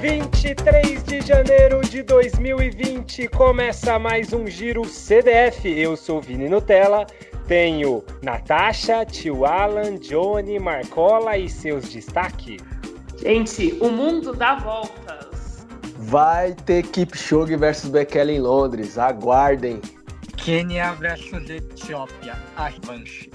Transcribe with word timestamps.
23 0.00 1.02
de 1.02 1.20
janeiro 1.22 1.80
de 1.80 2.04
2020 2.04 3.26
começa 3.28 3.98
mais 3.98 4.32
um 4.32 4.46
Giro 4.46 4.84
CDF. 4.84 5.68
Eu 5.68 5.96
sou 5.96 6.20
Vini 6.20 6.48
Nutella, 6.48 7.04
tenho 7.48 8.04
Natasha, 8.22 9.04
tio 9.04 9.44
Alan, 9.44 9.96
Johnny, 9.96 10.60
Marcola 10.60 11.36
e 11.36 11.48
seus 11.48 11.88
destaques. 11.88 12.62
Gente, 13.20 13.76
o 13.80 13.90
mundo 13.90 14.32
dá 14.34 14.54
voltas. 14.54 15.66
Vai 15.96 16.54
ter 16.54 16.84
Kipchoge 16.84 17.56
versus 17.56 17.90
Bekele 17.90 18.34
em 18.34 18.40
Londres, 18.40 18.96
aguardem. 18.98 19.80
Quênia 20.36 20.92
versus 20.92 21.50
Etiópia, 21.50 22.36
a 22.56 22.68
revanche. 22.68 23.32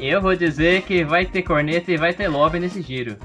Eu 0.00 0.20
vou 0.20 0.34
dizer 0.34 0.82
que 0.82 1.04
vai 1.04 1.24
ter 1.24 1.42
corneta 1.42 1.92
e 1.92 1.96
vai 1.96 2.12
ter 2.12 2.26
lobby 2.26 2.58
nesse 2.58 2.82
giro. 2.82 3.16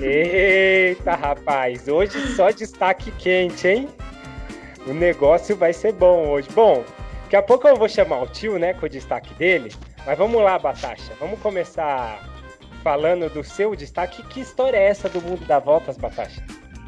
Eita, 0.00 1.14
rapaz, 1.14 1.88
hoje 1.88 2.34
só 2.34 2.50
destaque 2.50 3.10
quente, 3.12 3.66
hein? 3.68 3.88
O 4.86 4.92
negócio 4.92 5.56
vai 5.56 5.72
ser 5.72 5.92
bom 5.92 6.28
hoje. 6.28 6.48
Bom, 6.52 6.84
daqui 7.22 7.36
a 7.36 7.42
pouco 7.42 7.66
eu 7.68 7.76
vou 7.76 7.88
chamar 7.88 8.22
o 8.22 8.26
tio, 8.26 8.58
né, 8.58 8.74
com 8.74 8.86
o 8.86 8.88
destaque 8.88 9.32
dele. 9.34 9.72
Mas 10.06 10.18
vamos 10.18 10.42
lá, 10.42 10.58
Batasha. 10.58 11.12
Vamos 11.18 11.38
começar 11.40 12.22
falando 12.82 13.32
do 13.32 13.42
seu 13.42 13.74
destaque. 13.74 14.22
Que 14.24 14.40
história 14.40 14.76
é 14.76 14.84
essa 14.88 15.08
do 15.08 15.20
mundo 15.22 15.44
da 15.46 15.58
voltas, 15.58 15.96
Batasha? 15.96 16.44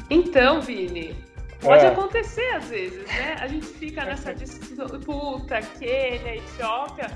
Então, 0.09 0.61
Vini, 0.61 1.15
pode 1.59 1.83
É. 1.85 1.87
acontecer 1.87 2.47
às 2.55 2.65
vezes, 2.69 3.03
né? 3.07 3.35
A 3.39 3.47
gente 3.47 3.65
fica 3.65 4.05
nessa 4.05 4.33
disputa, 4.35 5.59
Quênia, 5.79 6.35
Etiópia, 6.35 7.07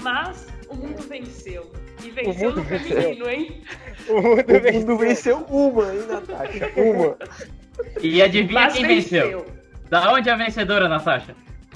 mas 0.00 0.48
o 0.68 0.74
mundo 0.74 1.02
venceu. 1.08 1.70
E 2.04 2.10
venceu 2.10 2.50
mundo 2.50 2.56
no 2.56 2.62
venceu. 2.64 3.00
feminino, 3.02 3.30
hein? 3.30 3.62
O 4.08 4.20
mundo 4.20 4.40
O 4.40 4.46
venceu. 4.46 4.72
mundo 4.80 4.98
venceu 4.98 5.38
uma, 5.48 5.92
hein, 5.92 6.06
Natasha? 6.08 6.70
Uma. 6.76 7.16
E 8.00 8.22
adivinha 8.22 8.60
Mas 8.60 8.72
quem 8.74 8.86
venceu. 8.86 9.22
venceu? 9.40 9.54
Da 9.88 10.12
onde 10.12 10.28
é 10.28 10.32
a 10.32 10.36
vencedora, 10.36 10.88
Natasha? 10.88 11.34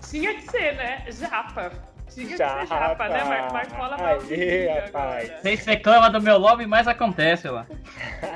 Tinha 0.08 0.34
que 0.34 0.50
ser, 0.50 0.74
né? 0.76 1.04
Japa. 1.08 1.72
Tinha 2.12 2.26
que 2.26 2.36
Já, 2.36 2.60
ser 2.60 2.66
japa, 2.68 3.08
né? 3.08 3.24
Mar 3.24 3.52
Marcola 3.52 4.14
ouvir 4.14 4.68
rapaz. 4.68 5.32
Vocês 5.42 5.64
reclamam 5.66 6.10
do 6.10 6.20
meu 6.20 6.38
lobby, 6.38 6.66
mas 6.66 6.88
acontece 6.88 7.48
lá. 7.48 7.66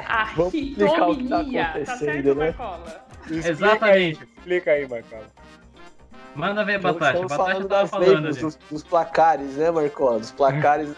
A 0.06 0.25
Vamos 0.36 0.55
explicar 0.55 1.09
o 1.09 1.16
que 1.16 1.28
tá. 1.28 1.36
Tá 1.44 1.62
acontecendo, 1.70 1.98
certo, 1.98 2.34
né? 2.34 2.47
Marcola? 2.47 3.06
Explica 3.22 3.48
Exatamente. 3.48 4.19
Aí, 4.22 4.28
explica 4.38 4.70
aí, 4.72 4.88
Marcola. 4.88 5.27
Manda 6.34 6.64
ver, 6.64 6.78
Então, 6.78 6.94
Batasha. 6.94 7.28
Falando 7.28 7.69
tava 7.69 7.83
das 7.83 7.91
falando 7.91 8.27
ali. 8.28 8.38
dos, 8.41 8.56
dos 8.70 8.83
placares, 8.83 9.56
né, 9.56 9.70
Marcola? 9.70 10.19
Dos 10.19 10.31
placares 10.33 10.94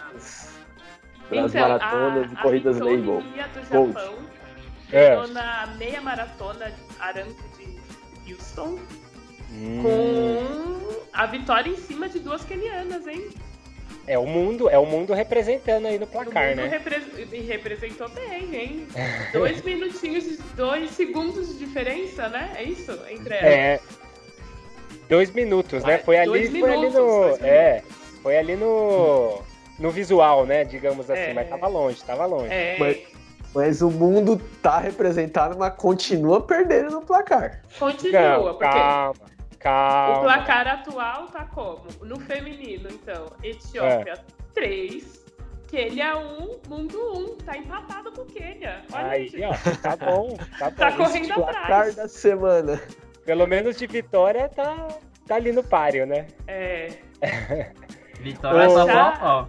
das, 1.29 1.51
Então, 1.53 1.61
maratonas 1.69 2.29
a, 2.29 2.33
e 2.33 2.37
corridas 2.41 2.79
label. 2.79 2.97
Do 2.97 3.03
Gold. 3.71 3.93
Japão 3.93 4.15
É. 4.91 5.27
na 5.27 5.67
meia 5.77 6.01
maratona 6.01 6.71
Aranco 6.99 7.43
de 7.57 8.33
Houston 8.33 8.77
Hum, 9.51 9.81
com 9.83 11.01
a 11.13 11.25
vitória 11.27 11.69
em 11.69 11.77
cima 11.77 12.09
de 12.09 12.19
duas 12.19 12.43
kenianas, 12.43 13.07
hein? 13.07 13.29
é 14.07 14.19
o 14.19 14.25
mundo, 14.27 14.69
é 14.69 14.77
o 14.77 14.85
mundo 14.85 15.13
representando 15.13 15.87
aí 15.87 15.97
no 15.97 16.03
O 16.05 16.07
placar, 16.07 16.49
mundo 16.49 16.57
né? 16.57 16.67
repre- 16.67 17.27
e 17.31 17.39
representou 17.41 18.07
bem, 18.09 18.53
hein? 18.55 18.87
Dois 19.33 19.61
minutinhos, 19.65 20.37
dois 20.55 20.91
segundos 20.91 21.47
de 21.47 21.65
diferença, 21.65 22.27
né? 22.29 22.51
É 22.55 22.63
isso? 22.63 22.91
Entre 23.09 23.33
elas. 23.33 23.45
É. 23.53 23.79
Dois 25.09 25.31
minutos, 25.31 25.83
né? 25.83 25.97
Foi 25.99 26.17
ali, 26.17 26.27
dois 26.27 26.49
foi 26.59 26.71
ali 26.73 26.89
no. 26.91 27.37
É. 27.43 27.83
Foi 28.21 28.37
ali 28.37 28.55
no. 28.55 29.41
No 29.79 29.91
visual, 29.91 30.45
né? 30.45 30.63
Digamos 30.63 31.09
assim, 31.09 31.21
É. 31.21 31.33
mas 31.33 31.49
tava 31.49 31.67
longe, 31.67 32.03
tava 32.03 32.25
longe. 32.25 32.51
É, 32.53 32.77
Mas- 32.79 32.97
Mas 33.53 33.81
o 33.81 33.89
mundo 33.89 34.37
tá 34.61 34.79
representado, 34.79 35.57
mas 35.57 35.73
continua 35.75 36.41
perdendo 36.41 36.91
no 36.91 37.01
placar. 37.01 37.61
continua, 37.79 38.21
Não, 38.37 38.43
porque 38.43 38.65
calma, 38.65 39.13
calma. 39.59 40.17
o 40.17 40.21
placar 40.23 40.67
atual 40.67 41.27
tá 41.27 41.45
como? 41.45 41.85
No 42.03 42.19
feminino, 42.19 42.89
então, 42.91 43.27
Etiópia 43.41 44.15
3, 44.53 45.23
Quênia 45.69 46.17
1, 46.17 46.59
Mundo 46.67 46.99
1. 47.15 47.37
Tá 47.45 47.57
empatado 47.57 48.11
com 48.11 48.25
Quênia. 48.25 48.81
Olha 48.91 49.07
Aí, 49.07 49.29
gente. 49.29 49.45
ó, 49.45 49.53
tá 49.81 49.95
bom, 49.95 50.35
tá 50.59 50.69
bom. 50.69 50.75
Tá 50.75 50.91
correndo 50.91 51.33
Placar 51.35 51.63
atrás. 51.63 51.95
da 51.95 52.07
semana. 52.09 52.81
Pelo 53.25 53.47
menos 53.47 53.77
de 53.77 53.87
vitória 53.87 54.49
tá, 54.49 54.87
tá 55.25 55.35
ali 55.35 55.53
no 55.53 55.63
páreo, 55.63 56.05
né? 56.05 56.27
É, 56.45 56.89
Vitória 58.19 58.69
Ô. 58.69 58.85
tá 58.85 58.93
Já- 58.93 59.11
bom, 59.11 59.25
ó. 59.25 59.45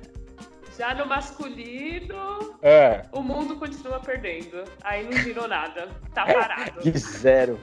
Já 0.79 0.95
no 0.95 1.07
masculino, 1.07 2.57
É. 2.63 3.03
o 3.13 3.23
mundo 3.23 3.57
continua 3.57 3.99
perdendo. 4.01 4.65
Aí 4.83 5.05
não 5.05 5.13
virou 5.23 5.49
nada. 5.49 5.89
Tá 6.15 6.27
parado. 6.27 6.81
De 6.83 6.99
zero. 6.99 7.59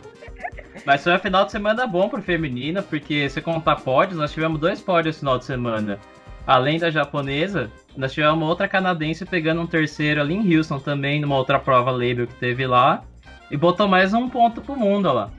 Mas 0.85 1.03
foi 1.03 1.13
um 1.13 1.19
final 1.19 1.45
de 1.45 1.51
semana 1.51 1.85
bom 1.87 2.09
pro 2.09 2.21
feminino, 2.21 2.81
porque 2.83 3.29
se 3.29 3.41
contar 3.41 3.77
pódios, 3.77 4.17
nós 4.17 4.31
tivemos 4.31 4.59
dois 4.59 4.81
pódios 4.81 5.15
no 5.15 5.19
final 5.19 5.37
de 5.39 5.45
semana. 5.45 5.99
Além 6.45 6.77
da 6.77 6.89
japonesa, 6.89 7.71
nós 7.95 8.11
tivemos 8.11 8.35
uma 8.35 8.47
outra 8.47 8.67
canadense 8.67 9.25
pegando 9.25 9.61
um 9.61 9.67
terceiro 9.67 10.19
ali 10.19 10.33
em 10.35 10.55
Houston 10.57 10.79
também, 10.79 11.21
numa 11.21 11.37
outra 11.37 11.57
prova 11.59 11.91
label 11.91 12.27
que 12.27 12.35
teve 12.35 12.67
lá. 12.67 13.03
E 13.49 13.55
botou 13.55 13.87
mais 13.87 14.13
um 14.13 14.27
ponto 14.27 14.61
pro 14.61 14.75
mundo, 14.75 15.05
ó 15.07 15.13
lá. 15.13 15.29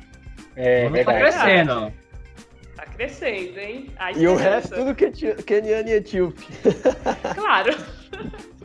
É 0.56 0.86
o 0.86 0.90
mundo 0.90 1.04
tá 1.04 1.12
verdade. 1.12 1.18
crescendo, 1.20 1.72
ó. 1.72 1.74
Tá 1.74 1.80
crescendo, 1.80 2.03
hein? 2.98 3.90
A 3.96 4.12
E 4.12 4.26
o 4.26 4.34
resto 4.36 4.74
tudo 4.74 4.94
que 4.94 5.10
Keniano 5.42 5.88
e 5.88 5.92
Etíope. 5.92 6.46
Claro. 7.34 7.76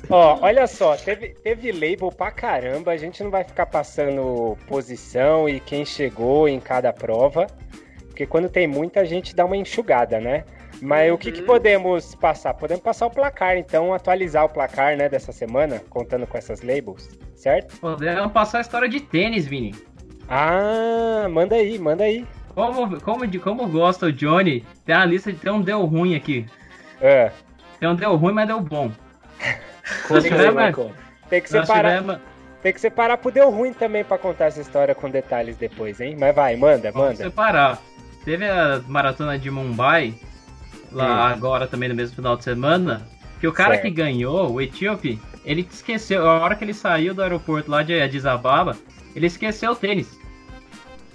Ó, 0.09 0.39
olha 0.41 0.65
só, 0.65 0.95
teve, 0.95 1.29
teve 1.43 1.71
label 1.71 2.09
pra 2.11 2.31
caramba, 2.31 2.91
a 2.91 2.97
gente 2.97 3.23
não 3.23 3.29
vai 3.29 3.43
ficar 3.43 3.67
passando 3.67 4.57
posição 4.67 5.47
e 5.47 5.59
quem 5.59 5.85
chegou 5.85 6.47
em 6.47 6.59
cada 6.59 6.91
prova, 6.91 7.45
porque 8.07 8.25
quando 8.25 8.49
tem 8.49 8.67
muita 8.67 9.01
a 9.01 9.05
gente 9.05 9.35
dá 9.35 9.45
uma 9.45 9.55
enxugada, 9.57 10.19
né? 10.19 10.45
Mas 10.81 11.11
o 11.11 11.17
que, 11.17 11.31
que 11.31 11.41
Uhum. 11.41 11.45
podemos 11.47 12.15
passar? 12.15 12.53
Podemos 12.53 12.81
passar 12.81 13.05
o 13.07 13.11
placar, 13.11 13.57
então, 13.57 13.93
atualizar 13.93 14.45
o 14.45 14.49
placar, 14.49 14.95
né, 14.95 15.09
dessa 15.09 15.31
semana, 15.31 15.81
contando 15.89 16.25
com 16.25 16.37
essas 16.37 16.61
labels, 16.61 17.09
certo? 17.35 17.77
Podemos 17.79 18.31
passar 18.31 18.59
a 18.59 18.61
história 18.61 18.87
de 18.87 19.01
tênis, 19.01 19.45
Vini. 19.45 19.75
Ah, 20.27 21.27
manda 21.29 21.55
aí, 21.55 21.77
manda 21.77 22.03
aí. 22.05 22.25
Como, 22.55 22.99
como, 23.01 23.27
de, 23.27 23.39
como 23.39 23.67
gosta 23.67 24.07
o 24.07 24.11
Johnny, 24.11 24.65
tem 24.85 24.95
uma 24.95 25.05
lista 25.05 25.31
de 25.31 25.39
tem 25.39 25.51
um 25.51 25.61
deu 25.61 25.85
ruim 25.85 26.15
aqui. 26.15 26.45
É, 27.01 27.31
Tem 27.79 27.87
um 27.87 27.95
deu 27.95 28.15
ruim, 28.15 28.33
mas 28.33 28.47
deu 28.47 28.59
bom. 28.59 28.91
Que- 30.07 30.51
Marcola. 30.51 30.91
tem 31.29 31.41
que 31.41 31.51
Nós 31.53 31.65
separar, 31.67 31.97
tivemos, 31.97 32.19
tem 32.61 32.73
que 32.73 32.79
separar 32.81 33.17
pro 33.17 33.31
deu 33.31 33.49
ruim 33.49 33.73
também 33.73 34.03
pra 34.03 34.17
contar 34.19 34.45
essa 34.45 34.61
história 34.61 34.93
com 34.93 35.09
detalhes 35.09 35.57
depois, 35.57 35.99
hein? 35.99 36.15
Mas 36.19 36.35
vai, 36.35 36.55
manda, 36.55 36.91
Vamos 36.91 37.09
manda. 37.09 37.23
separar. 37.23 37.79
Teve 38.25 38.47
a 38.47 38.81
maratona 38.87 39.39
de 39.39 39.49
Mumbai, 39.49 40.13
lá 40.91 41.29
agora 41.31 41.65
também 41.65 41.89
no 41.89 41.95
mesmo 41.95 42.15
final 42.17 42.35
de 42.37 42.43
semana, 42.43 43.07
que 43.39 43.47
o 43.47 43.53
cara 43.53 43.71
Certo. 43.75 43.83
que 43.83 43.89
ganhou, 43.91 44.51
o 44.51 44.61
etíope, 44.61 45.19
ele 45.45 45.65
esqueceu, 45.71 46.29
a 46.29 46.39
hora 46.39 46.55
que 46.55 46.63
ele 46.65 46.73
saiu 46.73 47.13
do 47.13 47.23
aeroporto 47.23 47.71
lá 47.71 47.81
de 47.81 47.99
Addis 47.99 48.25
Ababa, 48.25 48.75
ele 49.15 49.25
esqueceu 49.27 49.71
o 49.71 49.75
tênis. 49.75 50.18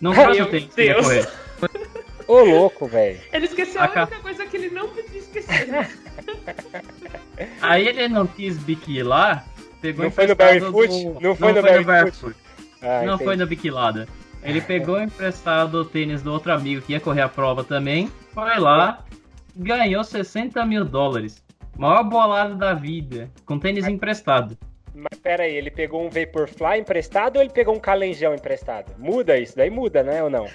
Não 0.05 0.13
Meu 0.13 0.45
o 0.45 0.47
tênis 0.51 0.75
que 0.75 0.95
correr. 0.95 1.29
Ô, 2.29 2.41
louco, 2.43 2.87
velho. 2.87 3.19
Ele 3.33 3.47
esqueceu 3.47 3.81
a 3.81 3.85
Aca- 3.85 4.03
única 4.03 4.21
coisa 4.21 4.45
que 4.45 4.55
ele 4.59 4.69
não 4.69 4.87
podia 4.91 5.19
esquecer. 5.19 5.89
Aí 7.63 7.89
ele 7.89 8.09
não 8.09 8.27
quis 8.27 8.59
biquilar, 8.59 9.47
pegou 9.81 10.05
Não 10.05 10.11
foi 10.11 10.27
no 10.27 10.35
Barefoot? 10.37 10.89
do- 10.89 11.21
Não 11.21 11.35
foi 11.35 11.53
no 11.55 11.63
Barefoot? 11.63 11.85
Barefoot. 11.87 12.37
Ah, 12.83 12.99
não 13.01 13.15
entendi. 13.15 13.25
foi 13.25 13.37
na 13.37 13.47
biquilada. 13.47 14.07
Ele 14.43 14.61
pegou 14.61 15.01
emprestado 15.01 15.77
o 15.77 15.85
tênis 15.87 16.21
do 16.21 16.31
outro 16.31 16.53
amigo 16.53 16.83
que 16.83 16.93
ia 16.93 17.01
correr 17.01 17.23
a 17.23 17.29
prova 17.29 17.65
também, 17.65 18.11
foi 18.35 18.59
lá, 18.59 19.03
ganhou 19.57 20.05
60 20.05 20.67
mil 20.67 20.85
dólares. 20.85 21.43
Maior 21.79 22.05
bolada 22.05 22.55
da 22.55 22.75
vida, 22.75 23.31
com 23.47 23.59
tênis 23.59 23.87
emprestado. 23.89 24.57
Mas 24.95 25.19
pera 25.19 25.43
aí, 25.43 25.57
ele 25.57 25.71
pegou 25.71 26.05
um 26.05 26.09
Vaporfly 26.09 26.79
emprestado 26.79 27.37
ou 27.37 27.43
ele 27.43 27.51
pegou 27.51 27.75
um 27.75 27.81
calenjão 27.81 28.35
emprestado? 28.35 28.95
Muda 28.97 29.37
isso, 29.37 29.57
daí 29.57 29.71
muda, 29.71 30.03
né, 30.03 30.23
ou 30.23 30.31
não? 30.31 30.47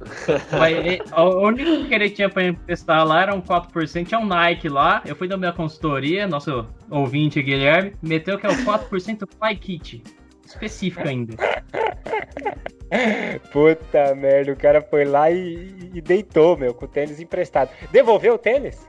Mas 0.52 1.00
O 1.16 1.46
único 1.46 1.88
que 1.88 1.94
ele 1.94 2.10
tinha 2.10 2.28
pra 2.28 2.44
emprestar 2.44 3.06
lá 3.06 3.22
era 3.22 3.34
um 3.34 3.40
4%, 3.40 4.06
tinha 4.06 4.20
um 4.20 4.26
Nike 4.26 4.68
lá. 4.68 5.02
Eu 5.04 5.16
fui 5.16 5.26
da 5.26 5.36
minha 5.36 5.52
consultoria, 5.52 6.26
nosso 6.26 6.66
ouvinte 6.90 7.42
Guilherme, 7.42 7.94
meteu 8.02 8.38
que 8.38 8.46
é 8.46 8.50
o 8.50 8.64
4% 8.64 9.28
Fly 9.38 9.56
Kit. 9.56 10.02
Específico 10.44 11.06
ainda. 11.06 11.34
Puta 13.52 14.14
merda, 14.14 14.52
o 14.52 14.56
cara 14.56 14.80
foi 14.80 15.04
lá 15.04 15.30
e, 15.30 15.90
e 15.92 16.00
deitou, 16.00 16.56
meu, 16.56 16.72
com 16.72 16.86
o 16.86 16.88
tênis 16.88 17.20
emprestado. 17.20 17.70
Devolveu 17.90 18.34
o 18.34 18.38
tênis? 18.38 18.88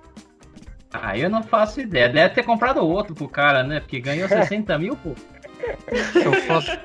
Ah, 0.93 1.17
eu 1.17 1.29
não 1.29 1.43
faço 1.43 1.81
ideia. 1.81 2.09
Deve 2.09 2.33
ter 2.35 2.43
comprado 2.43 2.85
outro 2.85 3.13
pro 3.13 3.27
cara, 3.27 3.63
né? 3.63 3.79
Porque 3.79 3.99
ganhou 3.99 4.27
60 4.29 4.77
mil, 4.77 4.95
pô. 4.97 5.13
Se 6.11 6.23
eu 6.23 6.33
fosse, 6.33 6.79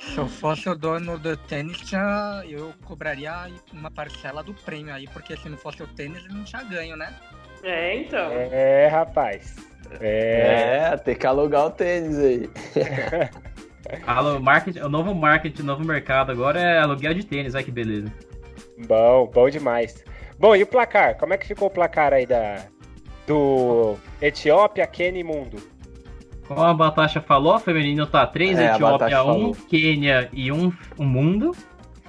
se 0.00 0.18
eu 0.18 0.26
fosse 0.26 0.68
o 0.68 0.74
dono 0.74 1.18
do 1.18 1.36
tênis, 1.36 1.78
tinha, 1.78 2.42
eu 2.48 2.72
cobraria 2.84 3.32
uma 3.72 3.90
parcela 3.90 4.42
do 4.42 4.54
prêmio 4.54 4.92
aí, 4.92 5.06
porque 5.08 5.36
se 5.36 5.48
não 5.48 5.56
fosse 5.56 5.82
o 5.82 5.86
tênis, 5.86 6.24
ele 6.24 6.34
não 6.34 6.44
tinha 6.44 6.62
ganho, 6.64 6.96
né? 6.96 7.14
É, 7.62 7.96
então. 7.96 8.30
É, 8.32 8.88
rapaz. 8.88 9.56
É. 10.00 10.90
É, 10.92 10.96
tem 10.96 11.14
que 11.14 11.26
alugar 11.26 11.66
o 11.66 11.70
tênis 11.70 12.18
aí. 12.18 12.50
Alô, 14.06 14.38
marketing, 14.40 14.80
o 14.80 14.88
novo 14.88 15.14
marketing, 15.14 15.62
o 15.62 15.64
novo 15.64 15.84
mercado 15.84 16.30
agora 16.30 16.60
é 16.60 16.78
aluguel 16.78 17.12
de 17.12 17.24
tênis, 17.24 17.54
olha 17.54 17.64
que 17.64 17.72
beleza. 17.72 18.12
Bom, 18.86 19.26
bom 19.26 19.50
demais. 19.50 20.04
Bom, 20.38 20.54
e 20.54 20.62
o 20.62 20.66
placar? 20.66 21.16
Como 21.16 21.34
é 21.34 21.38
que 21.38 21.46
ficou 21.46 21.68
o 21.68 21.70
placar 21.70 22.12
aí 22.12 22.24
da, 22.24 22.56
do 23.30 23.96
Etiópia, 24.20 24.86
Quênia 24.88 25.20
e 25.20 25.24
Mundo? 25.24 25.58
Como 26.48 26.60
a 26.62 26.74
Batasha 26.74 27.20
falou, 27.20 27.54
o 27.54 27.60
feminino 27.60 28.04
tá 28.06 28.26
3, 28.26 28.58
É, 28.58 28.70
a 28.70 28.74
Etiópia 28.74 28.98
Batasha 28.98 29.22
1, 29.22 29.26
falou. 29.26 29.56
Quênia 29.68 30.28
e 30.32 30.50
1 30.50 30.72
um, 30.98 31.04
mundo. 31.04 31.54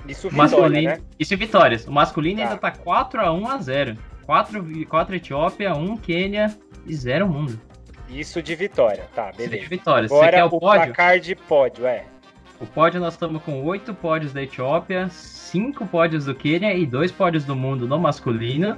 Isso 0.07 0.29
vitória, 0.29 0.51
masculino, 0.51 0.89
né? 0.89 1.01
Isso 1.19 1.37
vitórias. 1.37 1.87
O 1.87 1.91
masculino 1.91 2.39
Tá. 2.39 2.43
ainda 2.45 2.57
tá 2.57 2.71
4x1 2.71 3.47
a 3.47 3.57
0. 3.59 3.97
4, 4.25 4.85
4 4.87 5.15
Etiópia, 5.15 5.75
1 5.75 5.95
Quênia 5.97 6.57
e 6.87 6.95
0 6.95 7.27
mundo. 7.27 7.59
Isso 8.09 8.41
de 8.41 8.55
vitória, 8.55 9.07
tá, 9.13 9.29
Isso 9.29 9.41
de 9.43 9.47
beleza. 9.47 9.69
vitórias. 9.69 10.11
Você 10.11 10.17
Agora 10.17 10.31
quer 10.31 10.43
o 10.43 10.47
o 10.47 10.59
pódio? 10.59 10.85
placar 10.85 11.19
de 11.19 11.35
pódio, 11.35 11.85
é. 11.85 12.05
O 12.59 12.65
pódio 12.65 12.99
nós 12.99 13.13
estamos 13.13 13.43
com 13.43 13.63
8 13.63 13.93
pódios 13.93 14.33
da 14.33 14.41
Etiópia, 14.41 15.07
5 15.09 15.85
pódios 15.85 16.25
do 16.25 16.33
Quênia 16.33 16.73
e 16.73 16.85
2 16.85 17.11
pódios 17.11 17.45
do 17.45 17.55
mundo 17.55 17.87
no 17.87 17.99
masculino. 17.99 18.75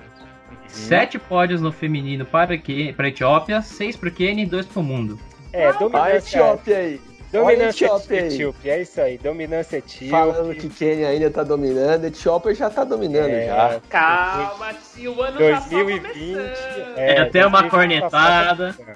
7 0.73 1.19
pódios 1.19 1.61
no 1.61 1.71
feminino 1.71 2.25
para, 2.25 2.57
que, 2.57 2.93
para 2.93 3.05
a 3.05 3.09
Etiópia, 3.09 3.61
6 3.61 3.95
para 3.95 4.09
o 4.09 4.11
Quênia 4.11 4.43
e 4.43 4.45
2 4.45 4.65
para 4.65 4.79
o 4.79 4.83
mundo. 4.83 5.19
É, 5.51 5.67
A 5.67 5.71
dominância, 5.73 6.37
Etiópia 6.39 6.77
aí. 6.77 7.01
dominância 7.31 7.43
Olha 7.43 7.65
a 7.65 7.69
Etiópia 7.97 8.21
aí. 8.21 8.27
etíope, 8.27 8.69
é 8.69 8.81
isso 8.81 9.01
aí, 9.01 9.17
dominância 9.19 9.77
etíope. 9.77 10.09
Falando 10.09 10.55
que 10.55 10.69
Quênia 10.69 11.07
ainda 11.09 11.29
tá 11.29 11.43
dominando, 11.43 12.05
Etiópia 12.05 12.55
já 12.55 12.69
tá 12.69 12.83
dominando 12.83 13.29
É, 13.29 13.45
já. 13.47 13.81
Calma, 13.89 14.73
tio, 14.95 15.13
o 15.15 15.21
ano 15.21 15.37
tá 15.37 15.61
só 15.61 15.69
2020. 15.69 16.13
começando. 16.33 16.97
É, 16.97 17.11
É, 17.19 17.25
tem 17.25 17.45
uma 17.45 17.61
2020 17.61 17.69
cornetada. 17.71 18.73
tá 18.73 18.93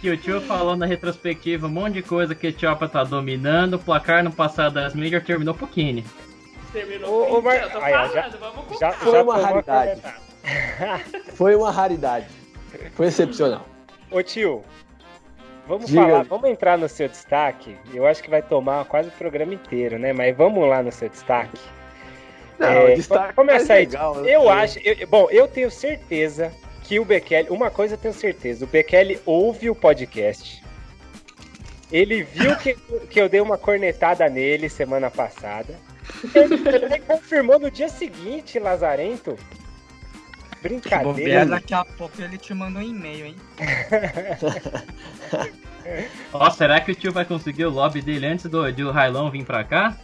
Que 0.00 0.10
o 0.10 0.16
tio 0.16 0.40
falou 0.42 0.76
na 0.76 0.86
retrospectiva 0.86 1.66
um 1.66 1.70
monte 1.70 1.94
de 1.94 2.02
coisa 2.02 2.34
que 2.34 2.46
a 2.46 2.50
Etiópia 2.50 2.86
tá 2.88 3.02
dominando. 3.02 3.74
O 3.74 3.78
placar 3.78 4.22
no 4.22 4.30
passado 4.30 4.74
das 4.74 4.94
Major 4.94 5.20
terminou 5.22 5.54
pro 5.54 5.66
Quênia. 5.66 6.04
Terminou. 6.72 7.32
Ô, 7.32 7.38
ô, 7.38 7.42
Mar- 7.42 7.56
eu 7.56 7.70
tô 7.70 7.80
falando, 7.80 8.12
já- 8.12 8.28
vamos 8.38 8.64
com 8.66 8.78
Já, 8.78 8.92
Foi 8.92 9.12
já 9.12 9.22
uma 9.22 9.34
a 9.34 9.40
raridade. 9.40 9.90
cornetada. 10.02 10.27
Foi 11.34 11.54
uma 11.54 11.70
raridade. 11.70 12.26
Foi 12.94 13.06
excepcional. 13.06 13.66
Ô 14.10 14.22
tio, 14.22 14.62
vamos 15.66 15.86
Diga. 15.86 16.02
falar, 16.02 16.22
vamos 16.24 16.48
entrar 16.50 16.78
no 16.78 16.88
seu 16.88 17.08
destaque. 17.08 17.76
Eu 17.92 18.06
acho 18.06 18.22
que 18.22 18.30
vai 18.30 18.42
tomar 18.42 18.84
quase 18.86 19.08
o 19.08 19.12
programa 19.12 19.54
inteiro, 19.54 19.98
né? 19.98 20.12
Mas 20.12 20.36
vamos 20.36 20.66
lá 20.68 20.82
no 20.82 20.90
seu 20.92 21.08
destaque. 21.08 21.58
Não, 22.58 22.66
É, 22.68 22.92
o 22.92 22.96
destaque 22.96 23.34
começa 23.34 23.58
mais 23.68 23.70
aí. 23.70 23.86
legal, 23.86 24.14
né? 24.16 24.34
Eu 24.34 24.48
acho, 24.48 24.78
eu- 24.80 25.06
bom, 25.06 25.28
eu 25.30 25.46
tenho 25.46 25.70
certeza 25.70 26.52
que 26.82 26.98
o 26.98 27.04
Bekele, 27.04 27.48
uma 27.50 27.70
coisa 27.70 27.94
eu 27.94 27.98
tenho 27.98 28.14
certeza, 28.14 28.64
o 28.64 28.68
Bekele 28.68 29.20
ouve 29.26 29.68
o 29.70 29.74
podcast. 29.74 30.62
Ele 31.92 32.22
viu 32.22 32.56
que, 32.56 32.74
que 33.08 33.20
eu 33.20 33.28
dei 33.28 33.40
uma 33.40 33.56
cornetada 33.58 34.28
nele 34.28 34.68
semana 34.68 35.10
passada. 35.10 35.74
Ele 36.34 36.54
ele 36.68 36.98
confirmou 37.00 37.58
no 37.58 37.70
dia 37.70 37.88
seguinte, 37.88 38.58
Lazarento. 38.58 39.36
Brincadeira. 40.62 41.46
daqui 41.46 41.74
a 41.74 41.84
pouco 41.84 42.20
ele 42.20 42.38
te 42.38 42.54
manda 42.54 42.78
um 42.78 42.82
e-mail, 42.82 43.26
hein? 43.26 43.36
Ó, 46.32 46.50
será 46.50 46.80
que 46.80 46.92
o 46.92 46.94
tio 46.94 47.12
vai 47.12 47.24
conseguir 47.24 47.64
o 47.64 47.70
lobby 47.70 48.02
dele 48.02 48.26
antes 48.26 48.46
do, 48.46 48.70
do 48.72 48.90
Railão 48.90 49.30
vir 49.30 49.44
pra 49.44 49.64
cá? 49.64 49.96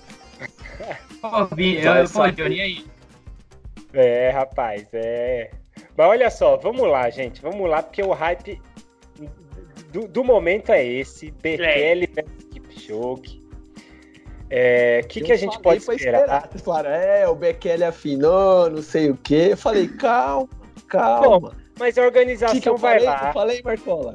Pô, 1.21 1.47
Vi, 1.55 1.77
eu, 1.77 2.07
Vai 2.09 2.33
pô. 2.33 2.43
Johnny, 2.43 2.61
aí? 2.61 2.87
É, 3.93 4.31
rapaz, 4.31 4.87
é. 4.93 5.51
Mas 5.97 6.07
olha 6.07 6.31
só, 6.31 6.57
vamos 6.57 6.89
lá, 6.89 7.09
gente. 7.11 7.41
Vamos 7.41 7.69
lá, 7.69 7.83
porque 7.83 8.03
o 8.03 8.13
hype 8.13 8.61
do, 9.93 10.09
do 10.09 10.25
momento 10.25 10.71
é 10.71 10.85
esse. 10.85 11.31
Bekele 11.31 12.07
versus 12.07 12.45
Kipchoge. 12.51 13.44
É, 14.57 15.01
o 15.03 15.09
que, 15.09 15.21
que 15.21 15.33
a 15.33 15.37
gente 15.37 15.59
pode 15.59 15.79
esperar? 15.79 16.47
Vocês 16.49 16.63
falaram, 16.63 16.91
é, 16.91 17.29
o 17.29 17.35
Bekele 17.35 17.83
afinou, 17.83 18.71
não 18.71 18.83
sei 18.83 19.11
o 19.11 19.17
quê. 19.17 19.49
Eu 19.51 19.57
falei, 19.57 19.89
calma, 19.89 20.49
calma. 20.87 21.57
Mas 21.77 21.99
a 21.99 22.03
organização 22.03 22.55
que, 22.55 22.61
que 22.61 22.69
eu 22.69 22.77
vai 22.77 23.01
falei? 23.01 23.09
lá. 23.09 23.27
Eu 23.29 23.33
falei, 23.33 23.63
Marcola? 23.65 24.15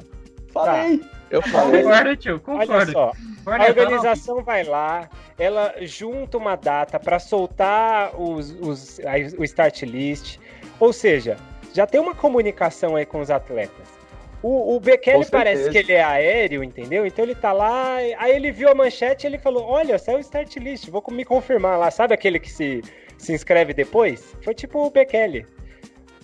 Falei. 0.50 1.02
Eu 1.30 1.42
falei. 1.42 1.82
Concordo, 1.82 2.16
tio, 2.16 2.40
Olha 2.46 2.66
concordo. 2.66 2.92
só, 2.92 3.12
Concordo, 3.44 3.62
a 3.62 3.74
tá 3.74 3.80
organização 3.82 4.42
vai 4.42 4.64
lá, 4.64 5.10
ela 5.38 5.74
junta 5.82 6.38
uma 6.38 6.56
data 6.56 6.98
para 6.98 7.18
soltar 7.18 8.18
os, 8.18 8.50
os, 8.62 8.98
a- 9.00 9.38
o 9.38 9.44
start 9.44 9.82
list. 9.82 10.38
Ou 10.80 10.90
seja, 10.92 11.36
já 11.74 11.86
tem 11.86 12.00
uma 12.00 12.14
comunicação 12.14 12.96
aí 12.96 13.04
com 13.04 13.20
os 13.20 13.30
atletas. 13.30 13.99
O, 14.42 14.76
o 14.76 14.80
Bekele 14.80 15.26
parece 15.26 15.68
que 15.70 15.76
ele 15.78 15.92
é 15.92 16.02
aéreo, 16.02 16.64
entendeu? 16.64 17.04
Então 17.04 17.22
ele 17.24 17.34
tá 17.34 17.52
lá, 17.52 17.96
aí 17.96 18.32
ele 18.34 18.50
viu 18.50 18.70
a 18.70 18.74
manchete 18.74 19.26
e 19.26 19.28
ele 19.28 19.38
falou: 19.38 19.64
Olha, 19.64 19.98
saiu 19.98 20.16
o 20.16 20.20
start 20.20 20.56
list, 20.56 20.88
vou 20.88 21.04
me 21.10 21.24
confirmar 21.24 21.78
lá. 21.78 21.90
Sabe 21.90 22.14
aquele 22.14 22.38
que 22.40 22.50
se, 22.50 22.82
se 23.18 23.34
inscreve 23.34 23.74
depois? 23.74 24.34
Foi 24.42 24.54
tipo 24.54 24.86
o 24.86 24.90
Bekele. 24.90 25.46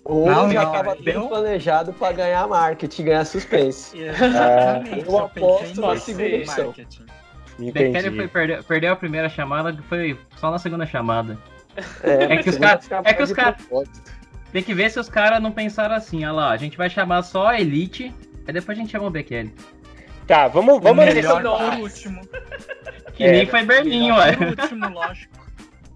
Ou 0.03 0.25
Não, 0.31 0.51
já 0.51 0.63
não, 0.65 0.73
tava 0.73 0.97
eu- 1.05 1.15
tudo 1.15 1.29
planejado 1.29 1.93
pra 1.93 2.13
ganhar 2.13 2.47
marketing, 2.49 3.05
ganhar 3.05 3.25
suspense. 3.27 3.99
Exatamente. 4.01 4.99
eu 5.01 5.05
só 5.11 5.25
aposto 5.25 5.81
na 5.81 5.97
segunda 5.99 6.37
opção. 6.37 6.65
marketing. 6.67 7.07
Bekele 7.59 8.11
foi 8.17 8.29
perder, 8.29 8.65
perdeu 8.65 8.93
a 8.93 8.97
primeira 8.97 9.29
chamada, 9.29 9.73
que 9.73 9.83
foi 9.83 10.19
só 10.37 10.51
na 10.51 10.59
segunda 10.59 10.87
chamada. 10.87 11.37
É, 12.03 12.25
É 12.35 12.37
que 12.39 12.49
os 12.49 12.55
segunda 12.55 12.69
cara- 12.69 12.81
chamada 12.83 13.11
é 13.11 13.15
que 13.15 13.23
os 13.23 13.29
de 13.29 13.35
cara- 13.35 13.53
propósito. 13.53 14.16
Tem 14.56 14.62
que 14.62 14.73
ver 14.73 14.91
se 14.91 14.99
os 14.99 15.06
caras 15.11 15.43
não 15.43 15.53
pensaram 15.53 15.94
assim, 15.94 16.25
olha 16.25 16.32
lá, 16.32 16.50
a 16.50 16.56
gente 16.56 16.79
vai 16.79 16.88
chamar 16.88 17.23
só 17.25 17.49
a 17.49 17.61
Elite, 17.61 18.11
aí 18.47 18.55
depois 18.55 18.79
a 18.79 18.81
gente 18.81 18.91
chama 18.91 19.06
o 19.06 19.11
Bekele. 19.11 19.55
Tá, 20.26 20.49
vamos, 20.49 20.79
O 20.79 20.81
vamos 20.81 21.05
melhor 21.05 21.44
antecipar. 21.47 21.73
por 21.76 21.81
último. 21.82 22.20
Que 23.12 23.25
É, 23.25 23.32
nem 23.32 23.44
foi 23.47 23.62
Berlim, 23.67 24.12
ué. 24.12 24.32
por 24.35 24.47
último, 24.58 24.88
lógico. 24.88 25.37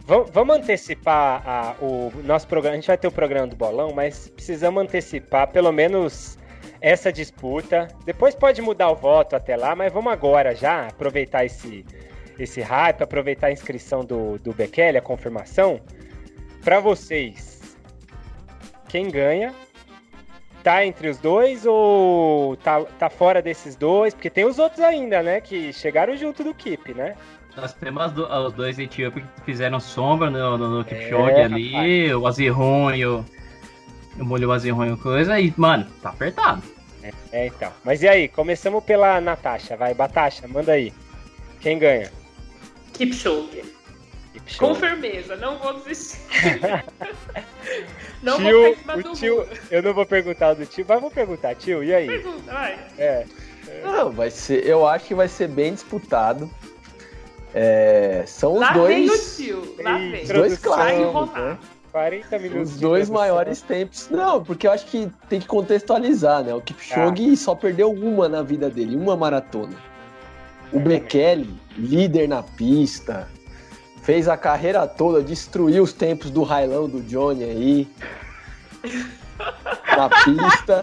Vamos, 0.04 0.30
vamos 0.30 0.56
antecipar 0.56 1.42
a- 1.48 1.74
o 1.80 2.12
nosso 2.22 2.46
programa. 2.46 2.74
A 2.74 2.76
gente 2.78 2.86
vai 2.88 2.98
ter 2.98 3.08
o 3.08 3.10
programa 3.10 3.46
do 3.46 3.56
bolão, 3.56 3.94
mas 3.94 4.28
precisamos 4.28 4.82
antecipar 4.82 5.48
pelo 5.48 5.72
menos 5.72 6.36
essa 6.82 7.10
disputa. 7.10 7.88
Depois 8.04 8.34
pode 8.34 8.60
mudar 8.60 8.90
o 8.90 8.94
voto 8.94 9.34
até 9.36 9.56
lá, 9.56 9.74
mas 9.74 9.90
vamos 9.90 10.12
agora 10.12 10.54
já 10.54 10.86
aproveitar 10.88 11.46
esse, 11.46 11.82
esse 12.38 12.60
hype, 12.60 13.00
aproveitar 13.00 13.46
a 13.46 13.52
inscrição 13.52 14.04
do, 14.04 14.38
do 14.38 14.52
Bekele, 14.52 14.98
a 14.98 15.02
confirmação. 15.02 15.80
Para 16.62 16.78
vocês, 16.78 17.49
quem 18.90 19.08
ganha? 19.10 19.54
Tá 20.62 20.84
entre 20.84 21.08
os 21.08 21.16
dois 21.18 21.64
ou 21.64 22.56
tá, 22.58 22.82
tá 22.98 23.08
fora 23.08 23.40
desses 23.40 23.74
dois? 23.76 24.12
Porque 24.12 24.28
tem 24.28 24.44
os 24.44 24.58
outros 24.58 24.80
ainda, 24.80 25.22
né? 25.22 25.40
Que 25.40 25.72
chegaram 25.72 26.16
junto 26.16 26.44
do 26.44 26.52
Keep, 26.52 26.92
né? 26.94 27.16
Nós 27.56 27.72
temos 27.72 28.12
do- 28.12 28.26
os 28.26 28.52
dois 28.52 28.78
etíopes 28.78 29.24
que 29.36 29.40
fizeram 29.44 29.80
sombra 29.80 30.28
no, 30.30 30.58
no, 30.58 30.68
no 30.78 30.84
Kipchoge 30.84 31.32
É, 31.32 31.44
ali, 31.44 32.14
o 32.14 32.26
Azirron 32.26 32.90
e 32.92 33.06
o. 33.06 33.24
O 34.18 34.24
molho 34.24 34.52
Azirron 34.52 34.92
e 34.92 34.96
coisa, 34.98 35.40
e, 35.40 35.52
mano, 35.56 35.86
tá 36.02 36.10
apertado. 36.10 36.62
É, 37.32 37.46
então. 37.46 37.72
Mas 37.82 38.02
e 38.02 38.08
aí? 38.08 38.28
Começamos 38.28 38.84
pela 38.84 39.18
Natasha. 39.20 39.76
Vai, 39.76 39.94
Batasha, 39.94 40.46
manda 40.46 40.72
aí. 40.72 40.92
Quem 41.60 41.78
ganha? 41.78 42.10
Kipchoge. 42.92 43.62
Kipchoge. 44.50 44.58
Com 44.58 44.74
firmeza, 44.74 45.36
não 45.36 45.58
vou 45.58 45.74
desistir. 45.74 46.18
não 48.22 48.36
Tio, 48.38 48.60
vou 48.62 48.74
ficar 48.76 48.98
em 48.98 48.98
cima 48.98 48.98
o 48.98 49.02
do 49.02 49.12
tio, 49.18 49.46
eu 49.70 49.82
não 49.82 49.94
vou 49.94 50.06
perguntar 50.06 50.54
do 50.54 50.66
tio, 50.66 50.84
mas 50.88 51.00
vou 51.00 51.10
perguntar, 51.10 51.54
tio, 51.54 51.84
e 51.84 51.94
aí? 51.94 52.06
Pergunta, 52.06 52.52
vai. 52.52 52.78
É, 52.98 53.24
Não, 53.84 54.10
vai 54.10 54.30
ser. 54.30 54.66
Eu 54.66 54.86
acho 54.86 55.06
que 55.06 55.14
vai 55.14 55.28
ser 55.28 55.48
bem 55.48 55.72
disputado. 55.74 56.50
É, 57.54 58.24
são 58.26 58.54
os 58.54 58.60
Lá 58.60 58.72
vem 58.72 59.04
o 59.04 59.08
dois. 59.08 59.36
tio. 59.36 59.74
Lá 59.82 59.98
vem. 59.98 60.22
Os 60.22 60.28
dois 60.28 60.58
Vai 60.60 60.96
clássicos, 60.96 61.32
né? 61.34 61.58
40 61.92 62.38
minutos. 62.38 62.72
Os 62.72 62.80
dois 62.80 63.10
maiores 63.10 63.62
tempos. 63.62 64.08
Não, 64.10 64.42
porque 64.44 64.66
eu 64.66 64.72
acho 64.72 64.86
que 64.86 65.10
tem 65.28 65.40
que 65.40 65.46
contextualizar, 65.46 66.44
né? 66.44 66.54
O 66.54 66.60
Kipchoge 66.60 67.36
só 67.36 67.54
perdeu 67.54 67.90
uma 67.90 68.28
na 68.28 68.42
vida 68.42 68.70
dele, 68.70 68.96
uma 68.96 69.16
maratona. 69.16 69.74
O 70.72 70.78
Bekele, 70.78 71.52
líder 71.76 72.28
na 72.28 72.44
pista, 72.44 73.28
fez 74.02 74.28
a 74.28 74.36
carreira 74.36 74.86
toda, 74.86 75.22
destruiu 75.22 75.82
os 75.82 75.92
tempos 75.92 76.30
do 76.30 76.42
Railão 76.42 76.88
do 76.88 77.00
Johnny 77.02 77.44
aí. 77.44 77.88
na 79.96 80.08
pista. 80.08 80.82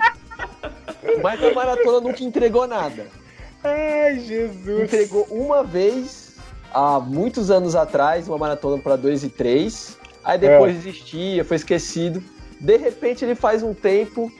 Mas 1.21 1.43
a 1.43 1.53
maratona 1.53 2.01
nunca 2.01 2.23
entregou 2.23 2.67
nada. 2.67 3.07
Ai, 3.63 4.19
Jesus. 4.19 4.83
Entregou 4.83 5.23
uma 5.31 5.63
vez, 5.63 6.35
há 6.73 6.99
muitos 6.99 7.49
anos 7.49 7.75
atrás, 7.75 8.27
uma 8.27 8.37
maratona 8.37 8.81
para 8.81 8.95
2 8.95 9.23
e 9.23 9.29
3. 9.29 9.97
Aí 10.23 10.37
depois 10.37 10.75
É. 10.75 10.77
desistia, 10.79 11.43
foi 11.45 11.57
esquecido. 11.57 12.23
De 12.59 12.77
repente 12.77 13.23
ele 13.23 13.35
faz 13.35 13.63
um 13.63 13.73
tempo, 13.73 14.31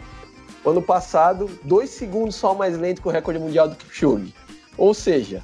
ano 0.65 0.81
passado, 0.81 1.50
dois 1.63 1.89
segundos 1.89 2.36
só 2.36 2.53
mais 2.53 2.77
lento 2.77 3.01
que 3.01 3.07
o 3.07 3.12
recorde 3.12 3.39
mundial 3.39 3.69
do 3.69 3.75
Kipchoge. 3.75 4.34
Ou 4.77 4.93
seja, 4.93 5.41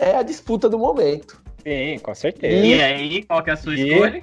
é 0.00 0.16
a 0.16 0.22
disputa 0.22 0.68
do 0.68 0.78
momento. 0.78 1.40
Sim, 1.68 1.98
com 1.98 2.14
certeza. 2.14 2.66
E 2.66 2.82
aí, 2.82 3.22
qual 3.24 3.42
que 3.42 3.50
é 3.50 3.52
a 3.52 3.56
sua 3.56 3.74
E- 3.74 3.88
escolha? 3.92 4.20